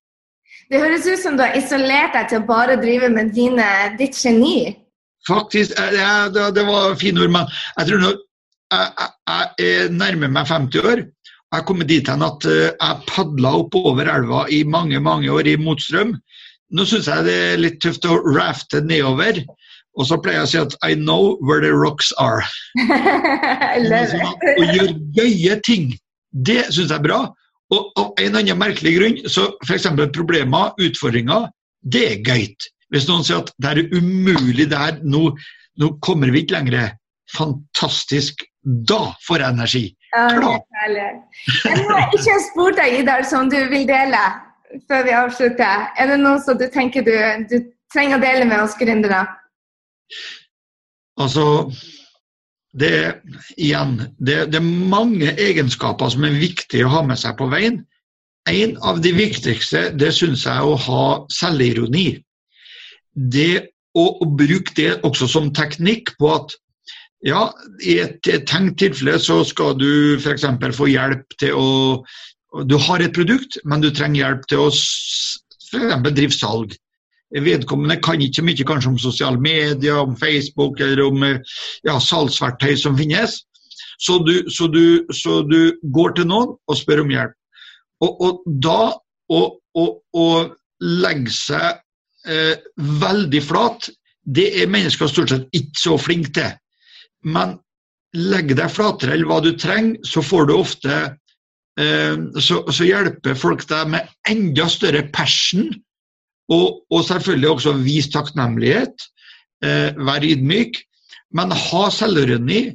Det 0.71 0.81
høres 0.81 1.05
ut 1.05 1.21
som 1.21 1.37
du 1.37 1.43
har 1.45 1.57
isolert 1.59 2.15
deg 2.17 2.31
til 2.31 2.41
å 2.41 2.47
bare 2.47 2.79
drive 2.81 3.11
med 3.13 3.33
dine, 3.37 3.67
ditt 3.99 4.17
geni. 4.17 4.71
Faktisk, 5.27 5.77
ja, 5.77 6.29
det, 6.33 6.49
det 6.57 6.65
var 6.67 6.97
fine 6.99 7.21
ord, 7.21 7.33
men 7.37 7.51
jeg 7.77 7.89
tror 7.91 8.01
nå 8.01 8.13
jeg, 8.73 8.87
jeg, 8.97 9.11
jeg 9.29 9.75
er 9.83 9.93
nærmer 9.93 10.31
meg 10.33 10.49
50 10.49 10.89
år. 10.89 11.03
Jeg 11.53 11.61
har 11.61 11.65
kommet 11.69 11.85
dit 11.85 12.07
hen 12.09 12.23
at 12.25 12.45
eh, 12.49 12.71
jeg 12.73 13.03
padla 13.05 13.51
oppover 13.59 14.07
elva 14.09 14.47
i 14.49 14.63
mange 14.65 14.97
mange 15.05 15.29
år 15.29 15.45
i 15.51 15.59
motstrøm. 15.61 16.15
Nå 16.73 16.85
syns 16.89 17.05
jeg 17.05 17.27
det 17.27 17.35
er 17.51 17.61
litt 17.61 17.77
tøft 17.83 18.07
å 18.09 18.15
rafte 18.25 18.81
nedover. 18.81 19.37
Og 19.93 20.09
så 20.09 20.17
pleier 20.17 20.41
jeg 20.41 20.47
å 20.47 20.49
si 20.49 20.61
at 20.63 20.73
I 20.81 20.97
know 20.97 21.37
where 21.45 21.61
the 21.61 21.69
rocks 21.69 22.09
are. 22.17 22.41
Sånn 22.81 24.25
at 24.25 24.47
Å 24.49 24.65
gjøre 24.65 24.97
gøye 25.13 25.59
ting, 25.61 25.93
det 26.33 26.63
syns 26.71 26.89
jeg 26.89 26.97
er 26.97 27.05
bra. 27.05 27.21
Og 27.69 28.01
av 28.01 28.25
en 28.25 28.41
annen 28.41 28.57
merkelig 28.57 28.97
grunn, 28.97 29.21
så 29.29 29.51
f.eks. 29.61 29.85
problemer, 30.17 30.73
utfordringer, 30.81 31.51
det 31.85 32.05
er 32.15 32.21
gøyt. 32.25 32.69
Hvis 32.89 33.05
noen 33.05 33.21
sier 33.29 33.45
at 33.45 33.53
det 33.61 33.75
er 33.75 33.93
umulig, 33.93 34.71
det 34.73 34.81
her, 34.81 34.97
nå, 35.05 35.27
nå 35.77 35.95
kommer 36.01 36.33
vi 36.33 36.47
ikke 36.47 36.57
lenger. 36.57 36.95
Fantastisk. 37.37 38.41
Da 38.65 39.03
får 39.27 39.45
jeg 39.45 39.53
energi. 39.53 39.89
Herlig. 40.13 41.11
Har 41.63 41.99
jeg 41.99 42.19
ikke 42.19 42.39
spurt 42.45 42.77
deg, 42.77 42.99
Idar, 43.01 43.23
som 43.27 43.49
du 43.49 43.57
vil 43.71 43.87
dele. 43.89 44.23
før 44.89 45.03
vi 45.05 45.11
avslutter. 45.13 45.89
Er 46.01 46.07
det 46.09 46.15
noe 46.17 46.39
som 46.41 46.57
du 46.57 46.65
tenker 46.73 47.03
du, 47.05 47.13
du 47.45 47.59
trenger 47.93 48.17
å 48.17 48.23
dele 48.23 48.45
med 48.49 48.63
oss 48.63 48.73
gründere? 48.79 49.19
Altså, 51.21 51.69
det, 52.73 53.21
igjen, 53.53 53.99
det, 54.17 54.47
det, 54.49 54.57
er 54.57 54.89
mange 54.89 55.35
egenskaper 55.37 56.09
som 56.09 56.25
er 56.25 56.39
viktige 56.41 56.87
å 56.87 56.93
ha 56.95 57.03
med 57.05 57.21
seg 57.21 57.37
på 57.37 57.49
veien. 57.53 57.83
En 58.49 58.73
av 58.81 58.99
de 59.03 59.13
viktigste 59.13 59.91
det 59.93 60.09
syns 60.17 60.47
jeg 60.47 60.57
er 60.57 60.65
å 60.65 60.79
ha 60.87 61.05
selvironi. 61.31 62.07
Det 63.13 63.67
å, 63.93 64.07
å 64.25 64.25
bruke 64.25 64.73
det 64.75 64.89
også 65.05 65.29
som 65.29 65.53
teknikk 65.53 66.15
på 66.17 66.33
at 66.33 66.57
ja, 67.23 67.47
i 67.83 67.97
et, 68.03 68.19
tenkt 68.49 68.79
tilfelle 68.81 69.15
så 69.21 69.41
skal 69.47 69.77
du 69.79 70.19
f.eks. 70.19 70.45
få 70.75 70.89
hjelp 70.91 71.35
til 71.39 71.55
å 71.55 71.67
Du 72.69 72.75
har 72.77 73.01
et 73.01 73.15
produkt, 73.15 73.57
men 73.65 73.81
du 73.81 73.89
trenger 73.89 74.19
hjelp 74.19 74.43
til 74.51 74.65
å 74.65 74.67
f.eks. 74.69 76.09
drive 76.11 76.35
salg. 76.35 76.75
Vedkommende 77.33 77.97
kan 78.03 78.21
ikke 78.21 78.43
mye 78.45 78.65
kanskje 78.67 78.91
om 78.91 78.99
sosiale 79.01 79.39
medier, 79.41 79.97
om 79.97 80.13
Facebook 80.19 80.83
eller 80.83 81.01
om 81.07 81.23
ja, 81.25 81.95
salgsverktøy 81.97 82.75
som 82.77 82.97
finnes. 82.99 83.39
Så 84.03 84.19
du, 84.27 84.35
så, 84.51 84.67
du, 84.67 85.05
så 85.15 85.41
du, 85.47 85.73
går 85.95 86.13
til 86.17 86.27
noen 86.29 86.53
og 86.67 86.77
spør 86.77 87.05
om 87.05 87.13
hjelp. 87.13 87.33
Og, 88.03 88.21
og 88.21 88.43
da 88.61 88.93
å 89.33 90.27
legge 90.83 91.33
seg 91.33 91.79
eh, 92.27 92.59
veldig 93.01 93.41
flat, 93.41 93.89
det 94.23 94.49
er 94.61 94.69
mennesker 94.71 95.09
stort 95.09 95.31
sett 95.31 95.47
ikke 95.55 95.79
så 95.79 95.97
flinke 95.97 96.35
til. 96.35 96.51
Men 97.23 97.57
legg 98.13 98.53
deg 98.57 98.71
flatere 98.71 99.15
eller 99.15 99.29
hva 99.29 99.39
du 99.43 99.53
trenger, 99.57 99.97
så 100.05 100.21
får 100.25 100.49
du 100.49 100.53
ofte 100.55 100.97
eh, 101.79 102.19
så, 102.37 102.61
så, 102.69 102.83
hjelper 102.85 103.37
folk 103.39 103.65
deg 103.69 103.89
med 103.95 104.11
enda 104.29 104.67
større 104.69 105.05
passion, 105.15 105.71
og, 106.53 106.83
og 106.91 107.05
selvfølgelig 107.07 107.49
også 107.49 107.75
vis 107.81 108.11
takknemlighet. 108.13 109.07
Eh, 109.63 109.95
vær 109.95 110.25
ydmyk. 110.27 110.81
Men 111.33 111.53
ha 111.55 111.83
selvironi. 111.89 112.65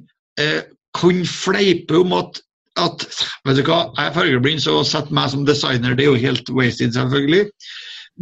Eh, 0.40 0.60
kun 0.96 1.20
fleipe 1.28 1.98
om 2.00 2.14
at, 2.16 2.40
at 2.80 3.04
vet 3.46 3.60
du 3.60 3.66
hva, 3.68 3.90
jeg 3.98 4.08
er 4.08 4.16
fargeblind, 4.16 4.62
så 4.64 4.80
sett 4.86 5.12
meg 5.14 5.30
som 5.30 5.44
designer, 5.46 5.94
det 5.94 6.06
er 6.06 6.14
jo 6.14 6.22
helt 6.24 6.50
wasted, 6.56 6.94
selvfølgelig. 6.96 7.44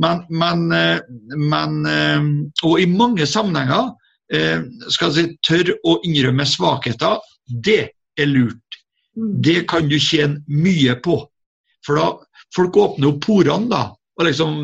Men, 0.02 0.24
men, 0.28 0.66
eh, 0.76 0.98
men 1.40 1.78
eh, 1.88 2.26
Og 2.68 2.82
i 2.82 2.88
mange 2.90 3.24
sammenhenger 3.26 3.94
skal 4.90 5.12
si, 5.14 5.26
tørre 5.46 5.76
å 5.86 5.98
innrømme 6.06 6.46
svakheter, 6.48 7.20
det 7.46 7.92
er 8.18 8.30
lurt. 8.30 8.80
Mm. 9.16 9.32
Det 9.42 9.60
kan 9.70 9.88
du 9.88 9.98
tjene 10.02 10.42
mye 10.50 10.96
på. 11.04 11.20
For 11.86 12.00
da 12.00 12.08
folk 12.56 12.76
åpner 12.76 13.12
opp 13.12 13.22
porene, 13.24 13.70
da. 13.70 13.82
Og 14.18 14.28
liksom 14.28 14.56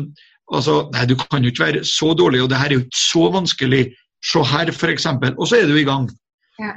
altså, 0.51 0.89
Nei, 0.93 1.05
du 1.09 1.15
kan 1.19 1.45
jo 1.45 1.53
ikke 1.53 1.67
være 1.67 1.85
så 1.87 2.13
dårlig, 2.17 2.43
og 2.43 2.51
det 2.51 2.59
her 2.59 2.71
er 2.71 2.79
jo 2.79 2.85
ikke 2.85 3.03
så 3.03 3.29
vanskelig. 3.33 3.83
Se 4.23 4.43
her, 4.47 4.71
f.eks. 4.71 5.07
Og 5.35 5.47
så 5.49 5.59
er 5.59 5.67
du 5.67 5.77
i 5.79 5.87
gang. 5.87 6.09
Ja. 6.61 6.71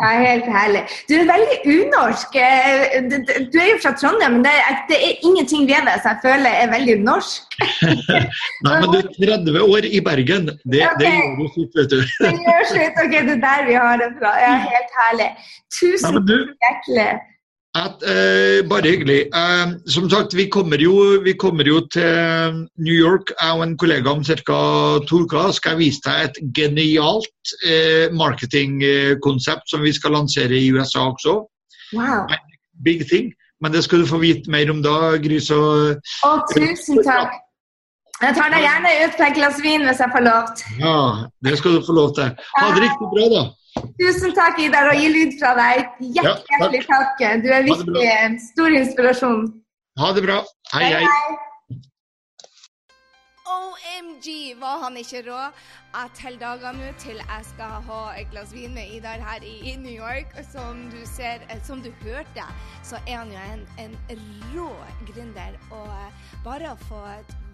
ja. 0.00 0.08
helt 0.16 0.46
herlig. 0.48 0.82
Du 1.08 1.14
er 1.18 1.26
veldig 1.28 1.56
unorsk. 1.74 2.36
Eh, 2.40 3.08
du 3.52 3.58
er 3.60 3.68
jo 3.74 3.78
fra 3.82 3.92
Trondheim, 4.00 4.38
men 4.38 4.46
det 4.46 4.54
er, 4.56 4.78
det 4.88 4.98
er 5.08 5.26
ingenting 5.28 5.66
ved 5.68 5.84
deg 5.88 6.00
som 6.00 6.14
jeg 6.14 6.22
føler 6.24 6.60
er 6.62 6.72
veldig 6.72 6.96
norsk. 7.04 7.58
Nei, 8.64 8.74
men 8.80 8.88
du 8.88 8.98
er 9.02 9.10
30 9.18 9.60
år 9.66 9.88
i 9.88 10.00
Bergen. 10.08 10.52
Det, 10.64 10.84
okay. 10.88 11.00
det 11.02 11.12
gjør 11.14 11.34
du 11.40 11.46
sitt, 11.56 11.72
vet 11.80 11.92
du. 11.92 11.98
det 12.24 12.34
gjør 12.46 12.68
sitt. 12.72 13.02
Ok, 13.04 13.16
det 13.28 13.34
er 13.36 13.42
der 13.44 13.66
vi 13.68 13.80
har 13.80 14.00
det 14.00 14.12
fra. 14.20 14.36
Ja, 14.40 14.54
helt 14.64 15.00
herlig. 15.02 15.32
Tusen 15.78 16.22
takk 16.22 16.56
hjertelig. 16.64 17.10
At, 17.76 18.02
eh, 18.02 18.64
bare 18.68 18.90
hyggelig. 18.90 19.28
Eh, 19.34 19.66
som 19.86 20.08
sagt, 20.10 20.34
vi 20.34 20.48
kommer, 20.48 20.80
jo, 20.80 21.20
vi 21.24 21.32
kommer, 21.32 21.64
jo, 21.68 21.80
til 21.92 22.64
New 22.78 22.94
York. 22.94 23.32
Jeg 23.40 23.52
og 23.52 23.62
en 23.62 23.76
kollega 23.78 24.10
om 24.10 24.24
ca. 24.24 24.60
to 25.06 25.24
uker 25.24 25.52
skal 25.52 25.76
jeg 25.76 25.78
vise 25.78 26.00
deg 26.04 26.24
et 26.24 26.40
genialt 26.56 27.52
eh, 27.66 28.08
marketingkonsept 28.12 29.68
som 29.68 29.82
vi 29.82 29.92
skal 29.92 30.16
lansere 30.16 30.56
i 30.56 30.72
USA 30.72 31.10
også. 31.12 31.44
Wow. 31.92 32.26
Big 32.84 33.04
thing. 33.08 33.34
Men 33.60 33.72
det 33.72 33.84
skal 33.84 34.00
du 34.00 34.06
få 34.06 34.18
vite 34.22 34.50
mer 34.50 34.70
om 34.70 34.82
da, 34.82 35.16
Gry. 35.18 35.38
Så 35.42 35.58
Å, 36.24 36.32
tusen 36.54 37.02
takk. 37.04 37.36
Jeg 38.18 38.34
tar 38.34 38.50
deg 38.50 38.64
gjerne 38.64 38.92
ut 39.04 39.14
på 39.14 39.24
et 39.28 39.36
glass 39.36 39.58
vin 39.62 39.84
hvis 39.86 40.00
jeg 40.02 40.10
får 40.10 40.24
lov. 40.26 40.62
Ja, 40.80 40.98
det 41.46 41.58
skal 41.60 41.76
du 41.76 41.84
få 41.86 41.94
lov 41.94 42.14
til. 42.16 42.32
Ha 42.56 42.70
det 42.74 42.82
riktig 42.82 43.10
bra, 43.12 43.26
da. 43.34 43.42
Tusen 43.98 44.34
takk, 44.36 44.60
Idar, 44.62 44.92
og 44.92 45.00
gi 45.00 45.10
lyd 45.12 45.36
fra 45.40 45.54
deg. 45.58 45.90
Hjertelig 46.16 46.82
ja, 46.84 46.86
takk. 46.92 47.26
Du 47.44 47.50
er 47.50 47.66
virkelig 47.66 48.06
en 48.14 48.38
stor 48.42 48.78
inspirasjon. 48.82 49.44
Ha 49.98 50.14
det 50.14 50.24
bra. 50.28 50.40
Hei, 50.74 50.88
hei. 50.94 51.04
hei. 51.04 51.36
OMG, 53.48 54.54
var 54.60 54.82
han 54.84 54.96
ikke 55.00 55.22
rå? 55.26 55.40
Jeg 55.94 56.10
teller 56.18 56.40
dager 56.42 56.76
nå 56.76 56.90
til 57.00 57.18
jeg 57.18 57.46
skal 57.48 57.80
ha 57.88 58.00
et 58.20 58.28
glass 58.30 58.52
vin 58.54 58.74
med 58.76 58.92
Idar 58.94 59.22
her 59.24 59.42
i 59.42 59.74
New 59.80 59.94
York. 59.94 60.34
Som 60.52 60.84
du 60.92 61.00
ser, 61.08 61.42
eh, 61.48 61.62
som 61.64 61.82
du 61.82 61.90
hørte, 62.04 62.44
så 62.84 63.00
er 63.06 63.22
han 63.22 63.32
jo 63.32 63.40
en, 63.54 63.64
en 63.82 64.22
rå 64.52 64.68
gründer. 65.10 65.56
Og 65.70 65.88
eh, 65.88 66.28
bare 66.44 66.74
å 66.74 66.80
få 66.88 67.02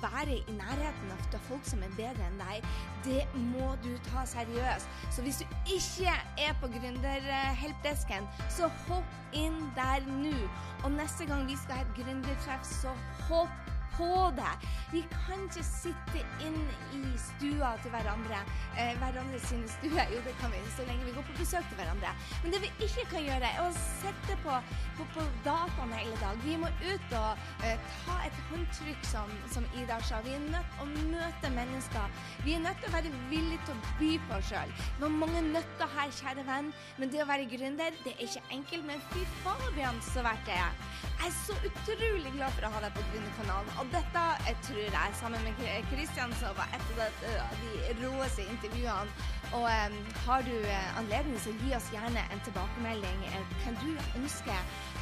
være 0.05 0.37
i 0.37 0.57
nærheten 0.57 1.13
av 1.15 1.41
folk 1.49 1.67
som 1.69 1.83
er 1.85 1.93
bedre 1.99 2.29
enn 2.29 2.41
deg, 2.41 2.69
det 3.05 3.25
må 3.53 3.75
du 3.85 3.91
ta 4.09 4.25
seriøst. 4.29 4.89
Så 5.13 5.25
hvis 5.25 5.43
du 5.43 5.47
ikke 5.75 6.15
er 6.41 6.57
på 6.61 6.71
gründerhelpdesken, 6.77 8.29
så 8.53 8.71
hopp 8.87 9.37
inn 9.37 9.59
der 9.77 10.05
nå. 10.09 10.37
Og 10.85 10.95
neste 10.95 11.27
gang 11.29 11.47
vi 11.49 11.57
skal 11.61 11.81
ha 11.81 11.87
et 11.87 11.95
gründertreff, 11.99 12.67
så 12.69 12.95
hopp 13.29 13.74
på 13.97 14.31
det. 14.37 14.53
Vi 14.93 15.03
kan 15.11 15.45
ikke 15.49 15.65
sitte 15.67 16.23
inn 16.45 16.61
i 16.95 17.03
stua 17.19 17.75
til 17.83 17.91
hverandre, 17.95 18.41
eh, 18.79 18.95
hverandre 19.01 19.41
sine 19.47 19.69
stuer. 19.69 20.07
Jo, 20.13 20.21
det 20.27 20.35
kan 20.41 20.53
vi 20.53 20.63
så 20.77 20.87
lenge 20.89 21.07
vi 21.09 21.15
går 21.17 21.27
på 21.29 21.39
besøk 21.39 21.67
til 21.69 21.79
hverandre. 21.81 22.13
Men 22.43 22.55
det 22.55 22.61
vi 22.63 22.71
ikke 22.87 23.07
kan 23.11 23.27
gjøre, 23.27 23.51
er 23.51 23.63
å 23.65 23.71
sitte 23.75 24.39
på, 24.45 24.59
på, 24.99 25.07
på 25.17 25.27
dataen 25.47 25.95
hele 25.99 26.17
dag. 26.23 26.39
Vi 26.45 26.57
må 26.61 26.71
ut 26.85 27.17
og 27.21 27.45
eh, 27.67 27.91
ta 28.05 28.19
et 28.27 28.39
håndtrykk, 28.51 29.03
som, 29.11 29.35
som 29.55 29.67
Ida 29.81 29.99
sa. 30.07 30.23
Vi 30.27 30.37
er 30.37 30.47
nødt 30.47 30.77
til 30.77 30.87
å 30.87 31.11
møte 31.15 31.53
mennesker. 31.57 32.23
Vi 32.47 32.57
er 32.57 32.65
nødt 32.67 32.81
til 32.83 32.91
å 32.91 32.97
være 32.97 33.15
villige 33.33 33.63
til 33.67 33.75
å 33.75 33.95
by 34.01 34.13
på 34.29 34.39
oss 34.39 34.53
sjøl. 34.53 34.77
Vi 34.99 35.07
har 35.07 35.19
mange 35.25 35.43
nøtter 35.49 35.95
her, 35.97 36.15
kjære 36.21 36.47
venn, 36.49 36.71
men 37.01 37.13
det 37.13 37.25
å 37.25 37.29
være 37.31 37.51
gründer, 37.51 37.99
det 38.05 38.15
er 38.15 38.27
ikke 38.29 38.47
enkelt. 38.59 38.89
Men 38.89 39.05
fy 39.13 39.25
fabian, 39.43 40.01
så 40.13 40.25
verdt 40.27 40.47
det 40.49 40.59
er. 40.61 40.85
Jeg 41.15 41.31
er 41.31 41.37
så 41.41 41.55
utrolig 41.65 42.33
glad 42.35 42.53
for 42.53 42.67
å 42.69 42.71
ha 42.75 42.81
deg 42.85 42.97
på 42.97 43.05
Gründerkanalen. 43.13 43.77
Og 43.85 43.91
dette 43.93 44.21
jeg 44.49 44.57
tror 44.67 44.85
jeg, 44.97 45.09
sammen 45.21 45.41
med 45.45 45.53
Kristian, 45.91 46.33
som 46.41 46.57
var 46.57 46.69
et 46.77 46.87
av 47.05 47.57
de 47.63 47.73
råeste 48.01 48.43
intervjuene. 48.55 49.11
Og 49.57 49.65
um, 49.79 49.97
har 50.27 50.41
du 50.49 50.55
uh, 50.57 50.99
anledning, 51.01 51.37
så 51.41 51.53
gi 51.61 51.75
oss 51.77 51.91
gjerne 51.93 52.23
en 52.33 52.41
tilbakemelding. 52.47 53.19
Uh, 53.29 53.43
kan 53.65 53.77
du 53.83 53.91
ønske 54.21 54.57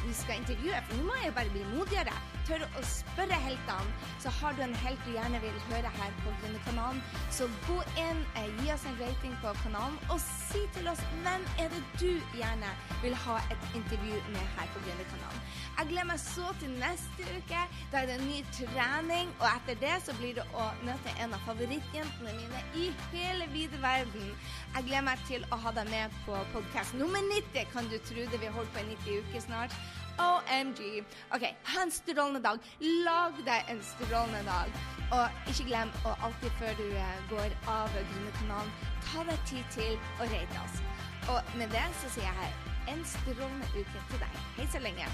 vi 0.07 0.13
skal 0.13 0.41
intervjue? 0.41 0.79
For 0.87 0.99
nå 0.99 1.07
må 1.07 1.17
jeg 1.23 1.35
bare 1.37 1.53
bli 1.53 1.63
modigere. 1.73 2.15
Tørre 2.47 2.67
å 2.79 2.83
spørre 2.87 3.39
heltene. 3.45 4.09
Så 4.23 4.31
har 4.39 4.55
du 4.57 4.63
en 4.65 4.75
helt 4.83 5.03
du 5.07 5.11
gjerne 5.15 5.39
vil 5.43 5.59
høre 5.69 5.91
her 5.97 6.15
på 6.23 6.33
Gründerkanalen, 6.41 7.01
så 7.31 7.47
gå 7.67 7.79
inn, 7.99 8.21
uh, 8.37 8.47
gi 8.59 8.71
oss 8.71 8.85
en 8.87 8.99
rating 9.01 9.35
på 9.43 9.51
kanalen, 9.63 9.97
og 10.11 10.19
si 10.23 10.63
til 10.75 10.87
oss 10.91 11.01
hvem 11.23 11.47
er 11.59 11.71
det 11.73 11.81
du 11.99 12.37
gjerne 12.37 12.71
vil 13.03 13.15
ha 13.25 13.39
et 13.51 13.67
intervju 13.79 14.21
med 14.35 14.55
her 14.57 14.71
på 14.75 14.83
Gründerkanalen. 14.85 15.43
Jeg 15.77 15.89
gleder 15.89 16.05
meg 16.05 16.19
så 16.21 16.51
til 16.61 16.73
neste 16.77 17.25
uke. 17.33 17.61
Da 17.91 18.01
er 18.01 18.09
det 18.09 18.17
en 18.19 18.27
ny 18.29 18.39
trening. 18.53 19.31
Og 19.39 19.47
etter 19.49 19.79
det 19.81 19.95
så 20.05 20.13
blir 20.19 20.35
det 20.37 20.45
å 20.53 20.67
møte 20.85 21.15
en 21.23 21.33
av 21.33 21.41
favorittjentene 21.47 22.35
mine 22.37 22.61
i 22.77 22.91
hele 23.13 23.47
vide 23.55 23.79
verden. 23.81 24.29
Jeg 24.75 24.87
gleder 24.87 25.07
meg 25.09 25.25
til 25.29 25.47
å 25.49 25.59
ha 25.65 25.73
deg 25.79 25.89
med 25.89 26.13
på 26.27 26.37
podkast 26.53 26.93
nummer 26.99 27.25
90. 27.31 27.65
Kan 27.73 27.89
du 27.89 27.97
tro 28.05 28.21
det? 28.21 28.39
Vi 28.39 28.49
har 28.49 28.55
holdt 28.59 28.73
på 28.75 28.83
i 28.83 28.87
90 28.93 29.25
uker 29.25 29.45
snart. 29.47 29.77
OMG. 30.21 31.03
OK, 31.35 31.45
ha 31.63 31.81
en 31.81 31.91
strålende 31.91 32.41
dag. 32.43 32.59
Lag 32.79 33.37
deg 33.45 33.71
en 33.73 33.81
strålende 33.83 34.43
dag. 34.47 34.73
Og 35.13 35.49
ikke 35.51 35.67
glem 35.69 35.93
å 36.07 36.15
alltid 36.25 36.57
før 36.59 36.73
du 36.79 36.85
eh, 36.89 37.23
går 37.29 37.55
av 37.69 37.93
Grunnekanalen, 37.93 38.73
ta 39.09 39.25
deg 39.29 39.47
tid 39.49 39.71
til 39.75 39.97
å 40.17 40.29
rate 40.31 40.65
oss. 40.65 40.81
Og 41.29 41.55
med 41.59 41.71
det 41.75 41.85
så 42.01 42.11
sier 42.15 42.27
jeg 42.27 42.39
her 42.41 42.93
en 42.95 43.07
strålende 43.07 43.71
uke 43.77 44.05
til 44.11 44.21
deg. 44.25 44.43
Hei 44.57 44.69
så 44.73 44.81
lenge. 44.83 45.09